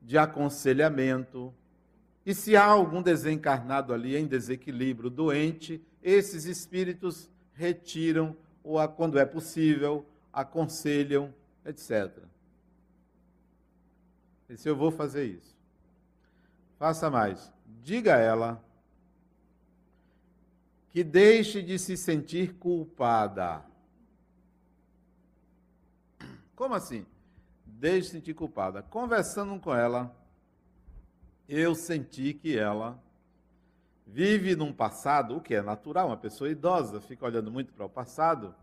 [0.02, 1.54] de aconselhamento.
[2.26, 9.26] E se há algum desencarnado ali em desequilíbrio, doente, esses espíritos retiram, ou quando é
[9.26, 11.34] possível, aconselham,
[11.66, 12.24] etc.
[14.48, 15.58] E se eu vou fazer isso?
[16.78, 17.52] Faça mais.
[17.84, 18.64] Diga a ela
[20.90, 23.64] que deixe de se sentir culpada.
[26.56, 27.06] Como assim?
[27.66, 28.84] Deixe de se sentir culpada.
[28.84, 30.14] Conversando com ela,
[31.52, 32.98] eu senti que ela
[34.08, 37.90] vive num passado, o que é natural, uma pessoa idosa fica olhando muito para o
[37.90, 38.56] passado.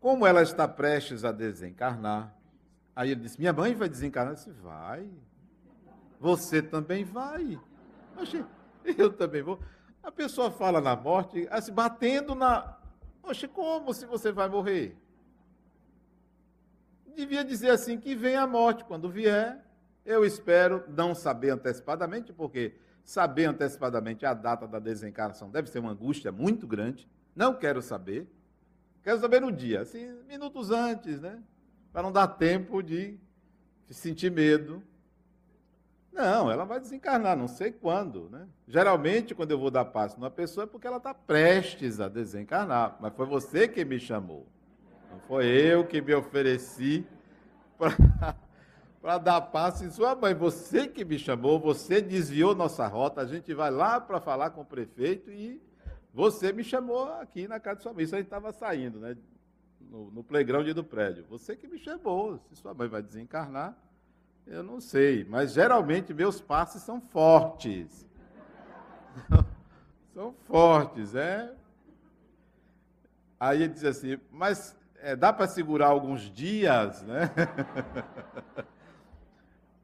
[0.00, 2.34] Como ela está prestes a desencarnar,
[2.94, 4.32] aí ele disse: Minha mãe vai desencarnar?
[4.32, 5.06] Eu disse: Vai.
[6.18, 7.60] Você também vai.
[8.96, 9.60] Eu também vou.
[10.02, 12.78] A pessoa fala na morte, assim, batendo na.
[13.22, 14.96] Oxe, como se você vai morrer?
[17.14, 18.84] Devia dizer assim: que vem a morte.
[18.84, 19.65] Quando vier,
[20.06, 25.90] eu espero não saber antecipadamente, porque saber antecipadamente a data da desencarnação deve ser uma
[25.90, 27.08] angústia muito grande.
[27.34, 28.26] Não quero saber.
[29.02, 31.42] Quero saber no dia, assim, minutos antes, né?
[31.92, 33.18] Para não dar tempo de,
[33.90, 34.82] sentir medo.
[36.12, 38.48] Não, ela vai desencarnar, não sei quando, né?
[38.66, 42.96] Geralmente, quando eu vou dar passo numa pessoa é porque ela está prestes a desencarnar.
[43.00, 44.46] Mas foi você que me chamou.
[45.10, 47.06] Não foi eu que me ofereci
[47.76, 48.34] para
[49.06, 50.34] para dar passe em sua mãe.
[50.34, 54.62] Você que me chamou, você desviou nossa rota, a gente vai lá para falar com
[54.62, 55.62] o prefeito e
[56.12, 58.02] você me chamou aqui na casa de sua mãe.
[58.02, 59.16] Isso a gente estava saindo, né?
[59.80, 61.24] No, no playground do prédio.
[61.28, 62.40] Você que me chamou.
[62.48, 63.78] Se sua mãe vai desencarnar,
[64.44, 65.22] eu não sei.
[65.22, 68.04] Mas geralmente meus passes são fortes.
[70.12, 71.54] são fortes, é.
[73.38, 77.30] Aí ele diz assim, mas é, dá para segurar alguns dias, né?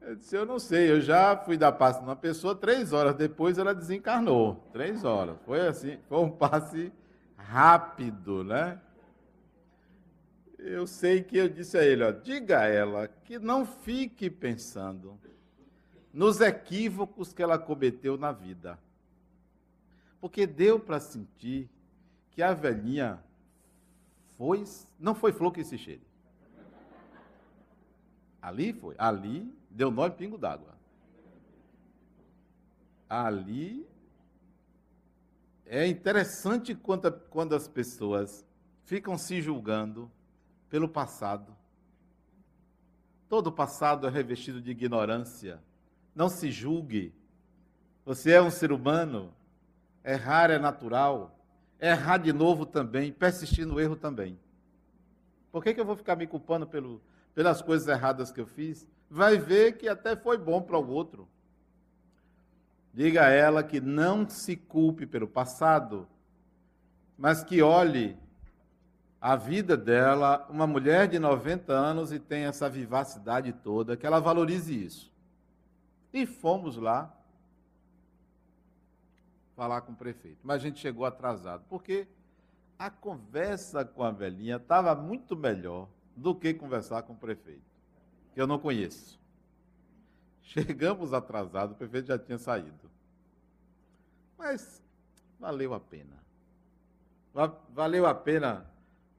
[0.05, 3.57] Eu disse, eu não sei, eu já fui dar passe numa pessoa, três horas depois
[3.57, 4.55] ela desencarnou.
[4.73, 5.37] Três horas.
[5.45, 6.91] Foi assim, foi um passe
[7.37, 8.81] rápido, né?
[10.59, 15.17] Eu sei que eu disse a ele, ó, diga a ela que não fique pensando
[16.11, 18.77] nos equívocos que ela cometeu na vida.
[20.19, 21.69] Porque deu para sentir
[22.31, 23.23] que a velhinha
[24.37, 24.65] foi,
[24.99, 26.05] não foi flor que se cheire.
[28.41, 30.73] Ali foi, ali deu nó em pingo d'água.
[33.09, 33.87] Ali
[35.65, 38.45] é interessante quando, quando as pessoas
[38.85, 40.11] ficam se julgando
[40.69, 41.55] pelo passado.
[43.27, 45.59] Todo passado é revestido de ignorância.
[46.15, 47.13] Não se julgue.
[48.05, 49.33] Você é um ser humano.
[50.03, 51.39] Errar é natural.
[51.79, 53.11] Errar de novo também.
[53.11, 54.39] Persistir no erro também.
[55.51, 57.01] Por que, que eu vou ficar me culpando pelo,
[57.33, 58.87] pelas coisas erradas que eu fiz?
[59.13, 61.27] Vai ver que até foi bom para o outro.
[62.91, 66.07] Diga a ela que não se culpe pelo passado,
[67.15, 68.17] mas que olhe
[69.21, 74.19] a vida dela, uma mulher de 90 anos e tem essa vivacidade toda, que ela
[74.19, 75.13] valorize isso.
[76.11, 77.15] E fomos lá
[79.55, 80.39] falar com o prefeito.
[80.41, 82.07] Mas a gente chegou atrasado, porque
[82.79, 87.72] a conversa com a velhinha estava muito melhor do que conversar com o prefeito
[88.33, 89.19] que eu não conheço.
[90.41, 92.91] Chegamos atrasados, o prefeito já tinha saído.
[94.37, 94.81] Mas
[95.39, 96.23] valeu a pena.
[97.69, 98.69] Valeu a pena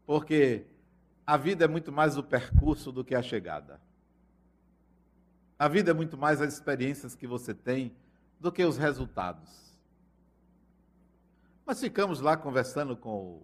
[0.06, 0.66] porque
[1.26, 3.80] a vida é muito mais o percurso do que a chegada.
[5.58, 7.96] A vida é muito mais as experiências que você tem
[8.38, 9.64] do que os resultados.
[11.64, 13.42] Mas ficamos lá conversando com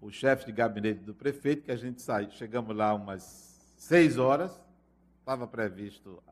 [0.00, 2.30] o, o chefe de gabinete do prefeito, que a gente saiu.
[2.30, 4.65] Chegamos lá umas seis horas.
[5.26, 6.22] Estava previsto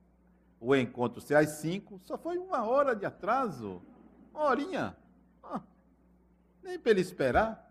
[0.60, 3.82] o encontro ser às cinco, só foi uma hora de atraso.
[4.32, 4.96] Uma horinha.
[5.42, 5.60] Ah,
[6.62, 7.68] nem para ele esperar.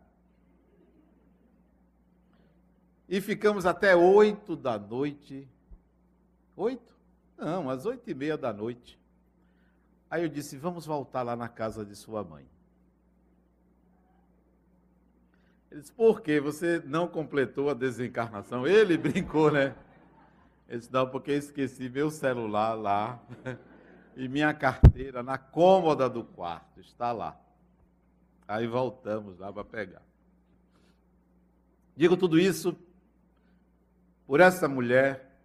[3.08, 5.48] E ficamos até oito da noite.
[6.58, 6.94] Oito?
[7.38, 9.00] Não, às oito e meia da noite.
[10.10, 12.46] Aí eu disse: vamos voltar lá na casa de sua mãe.
[15.72, 16.42] Ele disse: por quê?
[16.42, 18.68] Você não completou a desencarnação?
[18.68, 19.74] Ele brincou, né?
[20.78, 23.20] Disse, não, porque esqueci meu celular lá
[24.16, 26.80] e minha carteira na cômoda do quarto.
[26.80, 27.40] Está lá.
[28.48, 30.02] Aí voltamos lá para pegar.
[31.96, 32.76] Digo tudo isso
[34.26, 35.38] por essa mulher,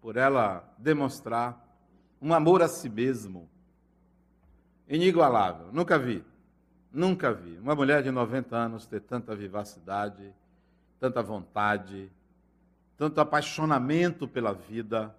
[0.00, 1.62] por ela demonstrar
[2.20, 3.48] um amor a si mesmo
[4.88, 5.70] inigualável.
[5.70, 6.24] Nunca vi,
[6.90, 10.32] nunca vi uma mulher de 90 anos ter tanta vivacidade,
[10.98, 12.10] tanta vontade,
[12.96, 15.14] tanto apaixonamento pela vida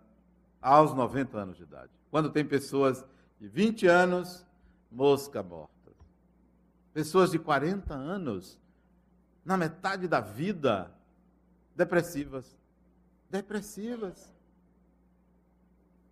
[0.62, 1.92] aos 90 anos de idade.
[2.10, 3.06] Quando tem pessoas
[3.40, 4.46] de 20 anos,
[4.92, 5.74] mosca morta.
[6.94, 8.58] Pessoas de 40 anos,
[9.44, 10.92] na metade da vida,
[11.76, 12.58] depressivas.
[13.30, 14.34] Depressivas.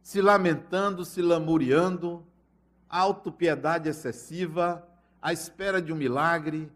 [0.02, 2.26] Se lamentando, se lamuriando,
[2.90, 4.86] autopiedade excessiva,
[5.22, 6.70] à espera de um milagre,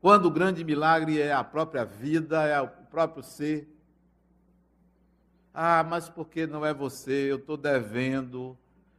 [0.00, 3.73] quando o grande milagre é a própria vida, é o próprio ser.
[5.54, 7.30] Ah, mas porque não é você?
[7.30, 8.58] Eu estou devendo,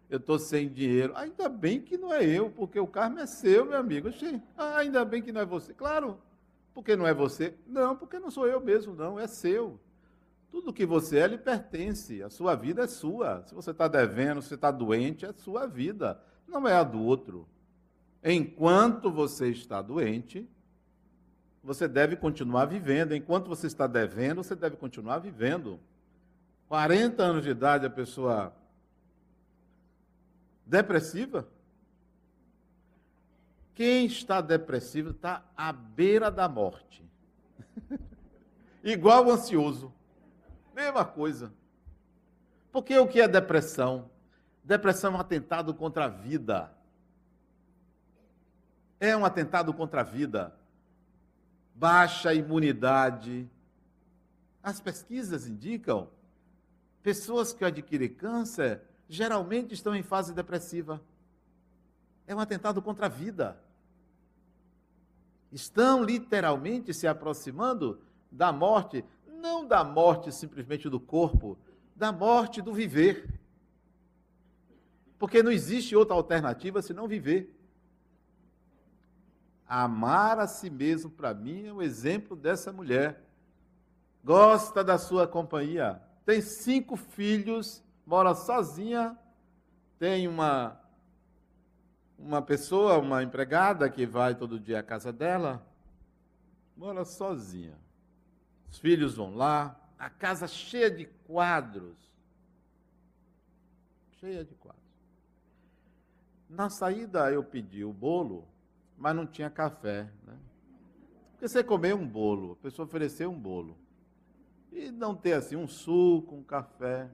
[0.10, 1.12] eu estou sem dinheiro.
[1.18, 4.10] Ainda bem que não é eu, porque o carro é seu, meu amigo.
[4.58, 5.74] Ah, ainda bem que não é você.
[5.74, 6.18] Claro,
[6.74, 7.54] porque não é você?
[7.68, 9.78] Não, porque não sou eu mesmo, não, é seu.
[10.50, 13.44] Tudo que você é lhe pertence, a sua vida é sua.
[13.46, 17.46] Se você está devendo, se está doente, é sua vida, não é a do outro.
[18.24, 20.50] Enquanto você está doente,
[21.62, 23.14] você deve continuar vivendo.
[23.14, 25.80] Enquanto você está devendo, você deve continuar vivendo.
[26.68, 28.56] 40 anos de idade, a pessoa
[30.66, 31.48] depressiva?
[33.76, 37.04] Quem está depressivo está à beira da morte.
[38.84, 39.94] Igual o ansioso.
[40.74, 41.54] Mesma coisa.
[42.72, 44.10] Porque o que é depressão?
[44.64, 46.72] Depressão é um atentado contra a vida.
[49.00, 50.56] É um atentado contra a vida.
[51.76, 53.50] Baixa imunidade.
[54.64, 56.10] As pesquisas indicam
[57.06, 61.00] pessoas que adquirem câncer geralmente estão em fase depressiva.
[62.26, 63.56] É um atentado contra a vida
[65.52, 71.58] estão literalmente se aproximando da morte, não da morte simplesmente do corpo,
[71.96, 73.40] da morte do viver.
[75.18, 77.56] Porque não existe outra alternativa senão viver.
[79.66, 83.24] Amar a si mesmo, para mim, é o um exemplo dessa mulher.
[84.24, 89.18] Gosta da sua companhia, tem cinco filhos, mora sozinha,
[90.00, 90.82] tem uma
[92.18, 95.66] uma pessoa, uma empregada que vai todo dia à casa dela,
[96.76, 97.78] mora sozinha.
[98.72, 101.98] Os filhos vão lá, a casa cheia de quadros.
[104.20, 104.84] Cheia de quadros.
[106.50, 108.48] Na saída eu pedi o bolo,
[108.98, 110.10] mas não tinha café.
[110.26, 110.38] Né?
[111.32, 113.78] Porque você comer um bolo, a pessoa ofereceu um bolo.
[114.76, 117.10] E não ter assim um suco, um café.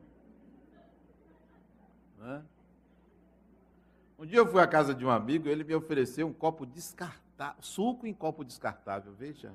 [2.17, 2.43] Né?
[4.17, 7.61] Um dia eu fui à casa de um amigo, ele me ofereceu um copo descartável,
[7.61, 9.53] suco em copo descartável, veja.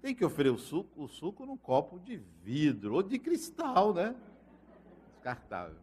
[0.00, 4.14] Tem que oferecer o suco, o suco num copo de vidro ou de cristal, né?
[5.14, 5.78] Descartável.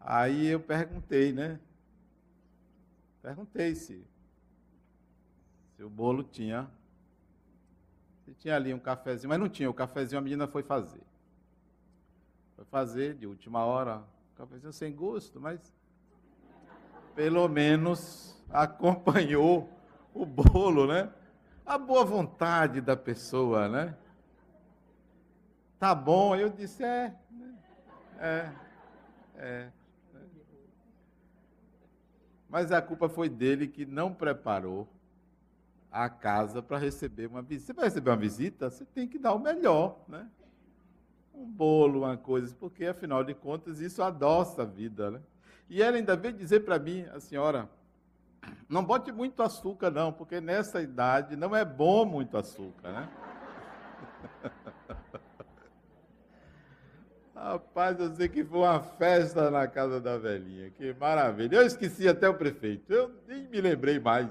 [0.00, 1.60] Aí eu perguntei, né?
[3.20, 4.02] Perguntei se,
[5.76, 6.70] se o bolo tinha.
[8.32, 9.68] Tinha ali um cafezinho, mas não tinha.
[9.68, 11.02] O cafezinho a menina foi fazer.
[12.56, 14.02] Foi fazer de última hora,
[14.36, 15.74] cafezinho sem gosto, mas
[17.14, 19.68] pelo menos acompanhou
[20.12, 21.12] o bolo, né?
[21.66, 23.96] A boa vontade da pessoa, né?
[25.78, 27.58] Tá bom, eu disse, é, né?
[28.18, 28.52] é,
[29.36, 29.72] é.
[32.48, 34.88] Mas a culpa foi dele que não preparou
[35.94, 37.66] a casa para receber uma visita.
[37.66, 40.28] Você vai receber uma visita, você tem que dar o melhor, né?
[41.32, 45.20] um bolo, uma coisa, porque afinal de contas isso adoça a vida, né?
[45.68, 47.68] E ela ainda veio dizer para mim, a senhora,
[48.68, 53.08] não bote muito açúcar não, porque nessa idade não é bom muito açúcar, né?
[57.34, 61.56] Rapaz, eu sei que foi uma festa na casa da velhinha, que maravilha.
[61.56, 64.28] Eu esqueci até o prefeito, eu nem me lembrei mais.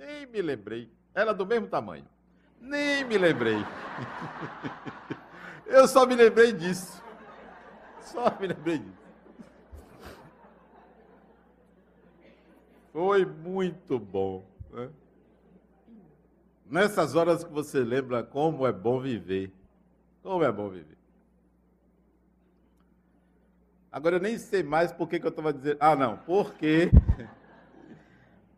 [0.00, 0.90] Nem me lembrei.
[1.14, 2.06] Era do mesmo tamanho.
[2.58, 3.58] Nem me lembrei.
[5.66, 7.02] Eu só me lembrei disso.
[8.00, 8.98] Só me lembrei disso.
[12.90, 14.42] Foi muito bom.
[14.70, 14.88] Né?
[16.64, 19.52] Nessas horas que você lembra como é bom viver.
[20.22, 20.96] Como é bom viver.
[23.92, 25.76] Agora eu nem sei mais por que, que eu estava dizendo.
[25.78, 26.90] Ah, não, porque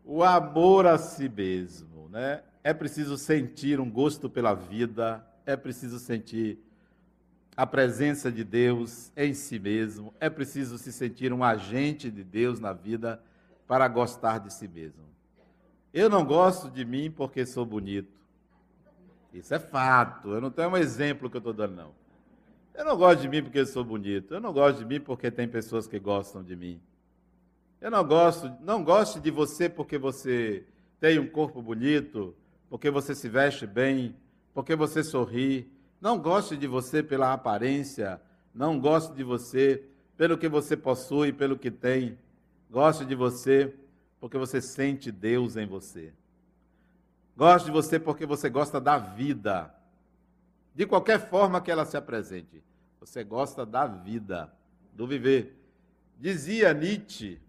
[0.05, 2.41] o amor a si mesmo, né?
[2.63, 6.57] É preciso sentir um gosto pela vida, é preciso sentir
[7.55, 12.59] a presença de Deus em si mesmo, é preciso se sentir um agente de Deus
[12.59, 13.21] na vida
[13.67, 15.03] para gostar de si mesmo.
[15.93, 18.19] Eu não gosto de mim porque sou bonito.
[19.33, 20.29] Isso é fato.
[20.29, 21.91] Eu não tenho um exemplo que eu estou dando, não.
[22.73, 24.33] Eu não gosto de mim porque sou bonito.
[24.33, 26.81] Eu não gosto de mim porque tem pessoas que gostam de mim.
[27.83, 30.63] Eu não gosto, não gosto de você porque você
[31.01, 32.33] tem um corpo bonito,
[32.69, 34.15] porque você se veste bem,
[34.53, 35.69] porque você sorri.
[35.99, 38.21] Não gosto de você pela aparência.
[38.55, 39.83] Não gosto de você
[40.15, 42.17] pelo que você possui, pelo que tem.
[42.71, 43.75] Gosto de você
[44.17, 46.13] porque você sente Deus em você.
[47.35, 49.75] Gosto de você porque você gosta da vida.
[50.73, 52.63] De qualquer forma que ela se apresente.
[53.01, 54.49] Você gosta da vida,
[54.93, 55.61] do viver.
[56.17, 57.42] Dizia Nietzsche,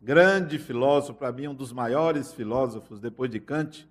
[0.00, 3.88] grande filósofo, para mim, um dos maiores filósofos depois de Kant.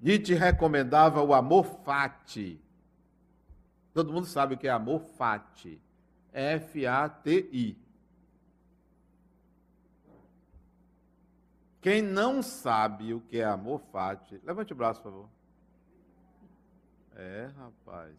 [0.00, 2.60] Nietzsche recomendava o amor fati.
[3.94, 5.80] Todo mundo sabe o que é amor fati.
[6.32, 7.78] F-A-T-I.
[11.80, 15.28] Quem não sabe o que é amor fati, levante o braço, por favor.
[17.14, 18.14] É, rapaz.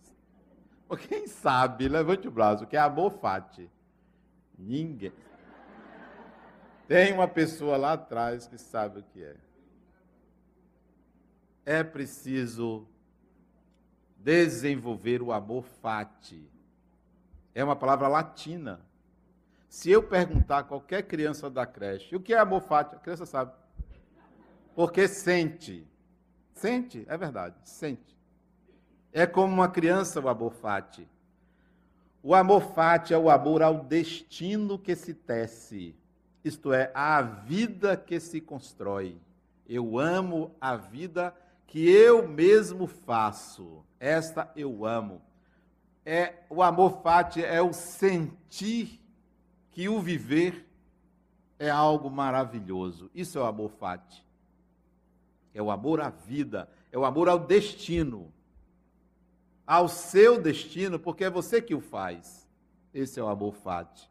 [1.07, 3.69] Quem sabe, levante o braço, o que é amor fati.
[4.57, 5.11] Ninguém.
[6.87, 9.35] Tem uma pessoa lá atrás que sabe o que é.
[11.65, 12.87] É preciso
[14.15, 16.49] desenvolver o amor fati.
[17.53, 18.79] É uma palavra latina.
[19.67, 22.95] Se eu perguntar a qualquer criança da creche, o que é amor fati?
[22.95, 23.51] A criança sabe.
[24.73, 25.85] Porque sente.
[26.53, 28.17] Sente, é verdade, sente.
[29.11, 31.07] É como uma criança o amor fati.
[32.23, 35.95] O amor fati é o amor ao destino que se tece,
[36.47, 39.17] isto é, à vida que se constrói.
[39.67, 41.35] Eu amo a vida
[41.67, 43.83] que eu mesmo faço.
[43.99, 45.21] Esta eu amo.
[46.05, 49.01] É o amor fati é o sentir
[49.71, 50.65] que o viver
[51.59, 53.11] é algo maravilhoso.
[53.13, 54.25] Isso é o amor fati.
[55.53, 58.31] É o amor à vida, é o amor ao destino.
[59.65, 62.47] Ao seu destino, porque é você que o faz.
[62.93, 64.09] Esse é o amor fati.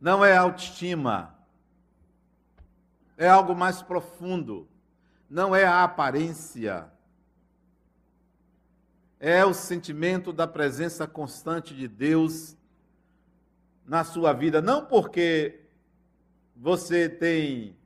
[0.00, 1.34] Não é autoestima.
[3.16, 4.66] É algo mais profundo.
[5.28, 6.90] Não é a aparência.
[9.18, 12.56] É o sentimento da presença constante de Deus
[13.84, 15.60] na sua vida, não porque
[16.56, 17.76] você tem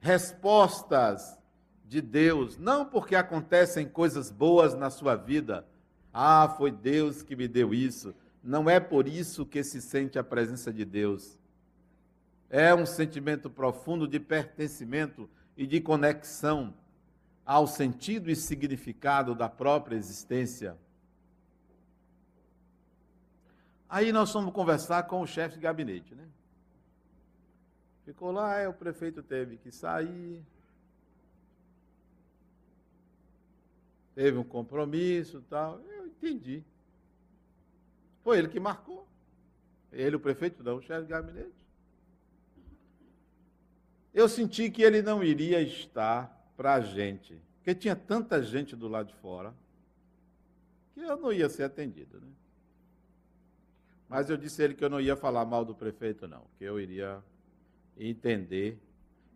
[0.00, 1.36] respostas
[1.84, 5.66] de Deus, não porque acontecem coisas boas na sua vida.
[6.12, 8.14] Ah, foi Deus que me deu isso.
[8.44, 11.38] Não é por isso que se sente a presença de Deus.
[12.50, 16.74] É um sentimento profundo de pertencimento e de conexão
[17.46, 20.76] ao sentido e significado da própria existência.
[23.88, 26.28] Aí nós fomos conversar com o chefe de gabinete, né?
[28.04, 30.44] Ficou lá, o prefeito teve que sair.
[34.14, 35.80] Teve um compromisso e tal.
[35.80, 36.62] Eu entendi.
[38.24, 39.06] Foi ele que marcou.
[39.92, 41.52] Ele, o prefeito, não, o chefe de gabinete.
[44.12, 48.88] Eu senti que ele não iria estar para a gente, porque tinha tanta gente do
[48.88, 49.54] lado de fora,
[50.94, 52.20] que eu não ia ser atendido.
[52.20, 52.28] Né?
[54.08, 56.64] Mas eu disse a ele que eu não ia falar mal do prefeito, não, que
[56.64, 57.22] eu iria
[57.98, 58.80] entender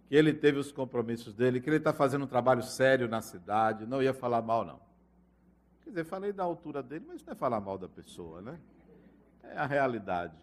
[0.09, 3.84] que ele teve os compromissos dele, que ele está fazendo um trabalho sério na cidade,
[3.86, 4.80] não ia falar mal, não.
[5.82, 8.59] Quer dizer, falei da altura dele, mas não é falar mal da pessoa, né?
[9.49, 10.34] É a realidade.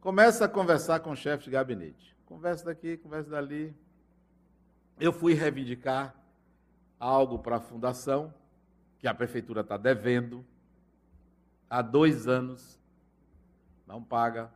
[0.00, 2.16] Começa a conversar com o chefe de gabinete.
[2.26, 3.74] Conversa daqui, conversa dali.
[4.98, 6.14] Eu fui reivindicar
[6.98, 8.32] algo para a fundação,
[8.98, 10.44] que a prefeitura está devendo,
[11.68, 12.80] há dois anos
[13.86, 14.50] não paga.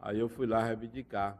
[0.00, 1.36] Aí eu fui lá reivindicar.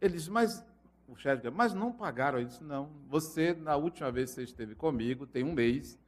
[0.00, 0.64] Ele disse, mas
[1.08, 2.38] o chefe disse, mas não pagaram.
[2.38, 5.98] Eu disse, não, você, na última vez que você esteve comigo, tem um mês,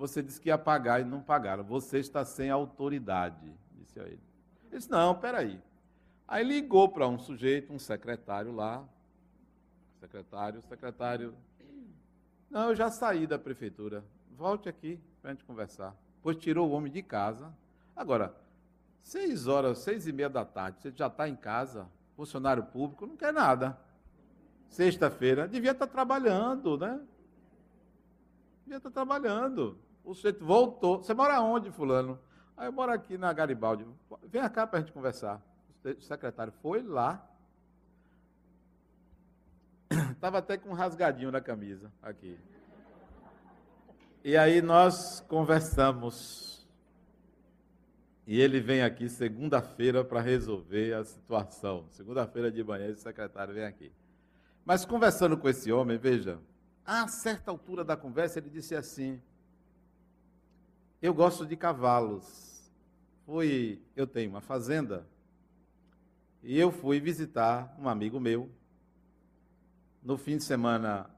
[0.00, 1.62] você disse que ia pagar e não pagaram.
[1.64, 4.20] Você está sem autoridade, disse a ele.
[4.68, 5.60] Ele disse, não, peraí.
[6.26, 8.84] Aí ligou para um sujeito, um secretário lá,
[10.00, 11.34] secretário, secretário,
[12.50, 14.04] não, eu já saí da prefeitura,
[14.36, 15.94] volte aqui para a gente conversar.
[16.20, 17.52] Pois tirou o homem de casa.
[17.94, 18.34] Agora,
[19.02, 23.16] Seis horas, seis e meia da tarde, você já está em casa, funcionário público, não
[23.16, 23.78] quer nada.
[24.68, 27.00] Sexta-feira, devia estar tá trabalhando, né?
[28.62, 29.76] Devia estar tá trabalhando.
[30.04, 30.98] O sujeito voltou.
[30.98, 32.18] Você mora onde, fulano?
[32.56, 33.86] Aí eu moro aqui na Garibaldi.
[34.24, 35.42] Vem cá para a gente conversar.
[35.84, 37.26] O secretário foi lá.
[40.12, 42.38] Estava até com um rasgadinho na camisa aqui.
[44.22, 46.68] E aí nós conversamos
[48.26, 51.86] E ele vem aqui segunda-feira para resolver a situação.
[51.90, 53.90] Segunda-feira de manhã, esse secretário vem aqui.
[54.64, 56.38] Mas conversando com esse homem, veja,
[56.84, 59.20] a certa altura da conversa, ele disse assim:
[61.02, 62.70] Eu gosto de cavalos.
[63.24, 65.06] Fui, eu tenho uma fazenda
[66.42, 68.50] e eu fui visitar um amigo meu
[70.02, 71.08] no fim de semana,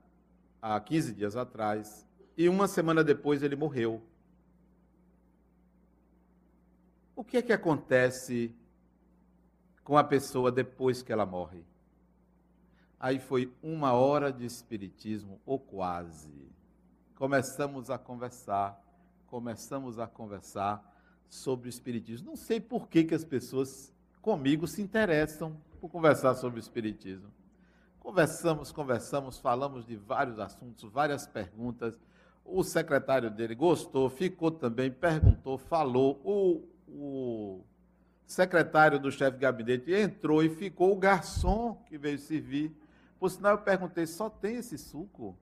[0.61, 2.07] há 15 dias atrás,
[2.37, 4.03] e uma semana depois ele morreu.
[7.15, 8.55] O que é que acontece
[9.85, 11.65] com a pessoa depois que ela morre?
[12.99, 16.51] Aí foi uma hora de espiritismo, ou quase.
[17.15, 18.82] Começamos a conversar,
[19.33, 20.95] começamos a conversar
[21.27, 22.29] sobre o espiritismo.
[22.29, 27.31] Não sei por que, que as pessoas comigo se interessam por conversar sobre o espiritismo.
[27.99, 31.99] Conversamos, conversamos, falamos de vários assuntos, várias perguntas.
[32.45, 36.21] O secretário dele gostou, ficou também, perguntou, falou.
[36.23, 37.65] O, o
[38.27, 42.71] secretário do chefe de gabinete entrou e ficou o garçom que veio servir.
[43.19, 45.35] Por sinal, eu perguntei: só tem esse suco?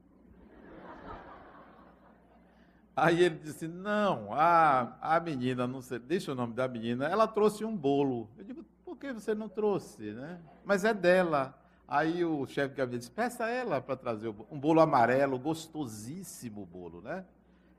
[2.95, 7.27] Aí ele disse: Não, a, a menina, não sei, deixa o nome da menina, ela
[7.27, 8.29] trouxe um bolo.
[8.37, 10.13] Eu digo: Por que você não trouxe?
[10.13, 10.41] Né?
[10.65, 11.57] Mas é dela.
[11.91, 17.01] Aí o chefe de gabinete disse, peça ela para trazer um bolo amarelo, gostosíssimo bolo,
[17.01, 17.25] né?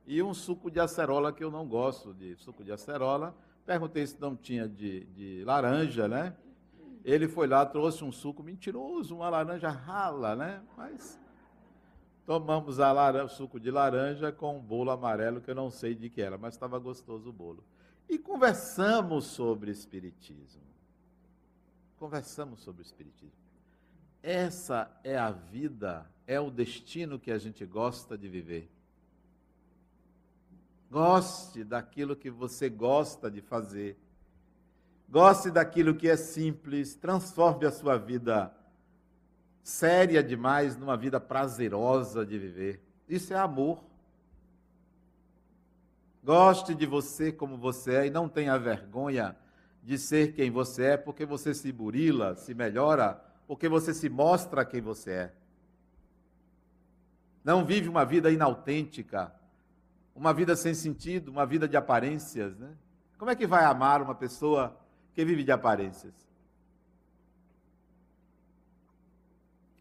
[0.06, 3.34] E um suco de acerola, que eu não gosto de suco de acerola.
[3.66, 6.36] Perguntei se não tinha de, de laranja, né?
[7.06, 10.62] Ele foi lá, trouxe um suco mentiroso, uma laranja rala, né?
[10.76, 11.18] Mas
[12.32, 16.22] tomamos laranja, suco de laranja com um bolo amarelo, que eu não sei de que
[16.22, 17.62] era, mas estava gostoso o bolo.
[18.08, 20.62] E conversamos sobre Espiritismo.
[21.98, 23.36] Conversamos sobre Espiritismo.
[24.24, 28.72] Essa é a vida, é o destino que a gente gosta de viver.
[30.90, 34.00] Goste daquilo que você gosta de fazer.
[35.10, 38.56] Goste daquilo que é simples, transforme a sua vida
[39.64, 42.82] séria demais numa vida prazerosa de viver.
[43.08, 43.84] Isso é amor.
[46.24, 49.36] Goste de você como você é e não tenha vergonha
[49.84, 54.64] de ser quem você é, porque você se burila, se melhora porque você se mostra
[54.64, 55.34] quem você é.
[57.44, 59.34] Não vive uma vida inautêntica,
[60.16, 62.70] uma vida sem sentido, uma vida de aparências, né?
[63.18, 64.78] Como é que vai amar uma pessoa
[65.14, 66.14] que vive de aparências?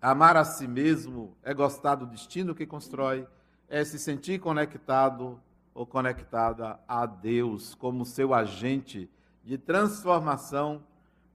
[0.00, 3.26] Amar a si mesmo é gostar do destino que constrói,
[3.68, 5.38] é se sentir conectado
[5.74, 9.10] ou conectada a Deus como seu agente
[9.44, 10.82] de transformação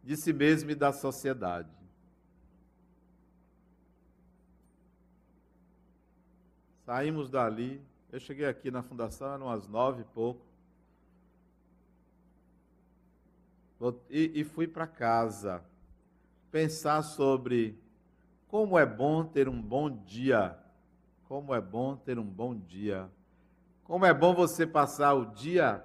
[0.03, 1.69] de si mesmo e da sociedade.
[6.85, 7.81] Saímos dali.
[8.11, 10.41] Eu cheguei aqui na fundação, eram umas nove e pouco.
[14.09, 15.63] E, e fui para casa
[16.51, 17.77] pensar sobre
[18.47, 20.57] como é bom ter um bom dia.
[21.27, 23.09] Como é bom ter um bom dia.
[23.83, 25.83] Como é bom você passar o dia,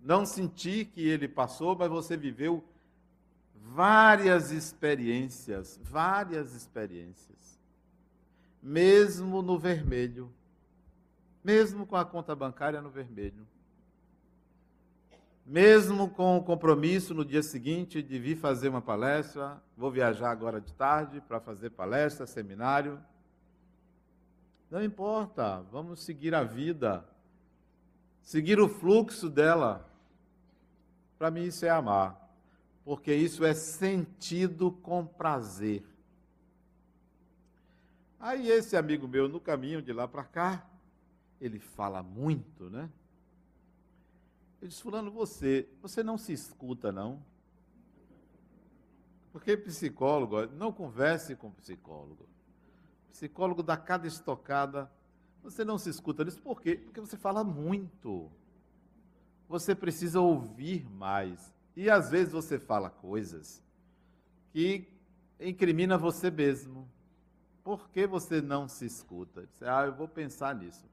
[0.00, 2.64] não sentir que ele passou, mas você viveu
[3.54, 7.36] várias experiências, várias experiências
[8.66, 10.28] mesmo no vermelho,
[11.44, 13.46] mesmo com a conta bancária no vermelho,
[15.46, 20.60] mesmo com o compromisso no dia seguinte de vir fazer uma palestra, vou viajar agora
[20.60, 23.00] de tarde para fazer palestra, seminário.
[24.68, 27.04] Não importa, vamos seguir a vida,
[28.20, 29.88] seguir o fluxo dela.
[31.16, 32.28] Para mim, isso é amar,
[32.84, 35.84] porque isso é sentido com prazer.
[38.18, 40.66] Aí esse amigo meu, no caminho de lá para cá,
[41.40, 42.90] ele fala muito, né?
[44.60, 47.22] Eu disse, fulano, você, você não se escuta, não?
[49.32, 52.26] Porque psicólogo, não converse com psicólogo.
[53.10, 54.90] Psicólogo dá cada estocada.
[55.42, 56.76] Você não se escuta nisso, por quê?
[56.76, 58.30] Porque você fala muito.
[59.48, 61.52] Você precisa ouvir mais.
[61.76, 63.62] E às vezes você fala coisas
[64.52, 64.88] que
[65.38, 66.88] incrimina você mesmo.
[67.62, 69.46] Por que você não se escuta?
[69.46, 70.88] Diz, ah, eu vou pensar nisso.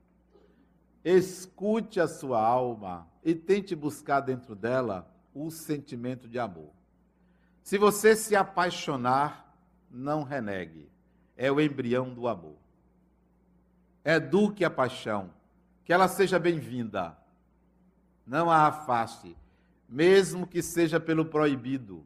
[1.04, 6.72] Escute a sua alma e tente buscar dentro dela o sentimento de amor.
[7.62, 9.56] Se você se apaixonar,
[9.89, 10.89] não renegue.
[11.36, 12.58] É o embrião do amor.
[14.06, 15.32] Eduque a paixão,
[15.84, 17.18] que ela seja bem-vinda.
[18.26, 19.36] Não a afaste,
[19.88, 22.06] mesmo que seja pelo proibido.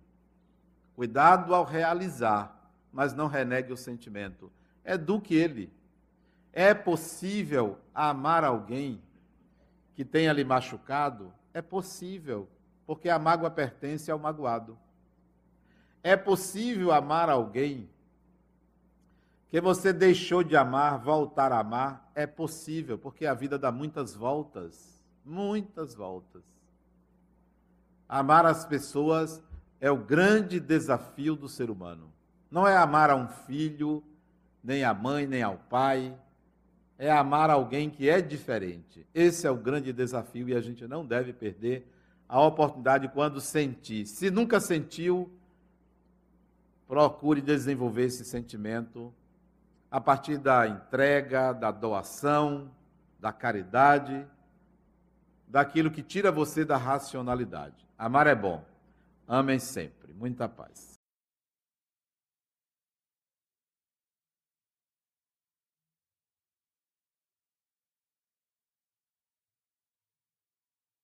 [0.95, 4.52] Cuidado ao realizar, mas não renegue o sentimento
[4.88, 5.72] eduque ele.
[6.58, 8.99] É possível amar alguém
[9.93, 11.32] que tenha lhe machucado?
[11.53, 12.49] É possível.
[12.88, 14.78] porque a mágoa pertence ao magoado.
[16.01, 17.89] É possível amar alguém
[19.49, 22.10] que você deixou de amar, voltar a amar?
[22.16, 24.97] É possível, porque a vida dá muitas voltas
[25.28, 26.41] muitas voltas.
[28.08, 29.43] Amar as pessoas
[29.82, 32.12] é o grande desafio do ser humano.
[32.49, 34.01] Não é amar a um filho,
[34.64, 36.18] nem a mãe, nem ao pai.
[36.98, 39.06] É amar alguém que é diferente.
[39.14, 41.88] Esse é o grande desafio e a gente não deve perder
[42.28, 44.06] a oportunidade quando sentir.
[44.06, 45.32] Se nunca sentiu,
[46.88, 49.14] procure desenvolver esse sentimento
[49.89, 52.70] a partir da entrega, da doação,
[53.20, 54.26] da caridade,
[55.48, 57.88] daquilo que tira você da racionalidade.
[57.98, 58.64] Amar é bom.
[59.28, 60.14] Amem sempre.
[60.14, 60.97] Muita paz.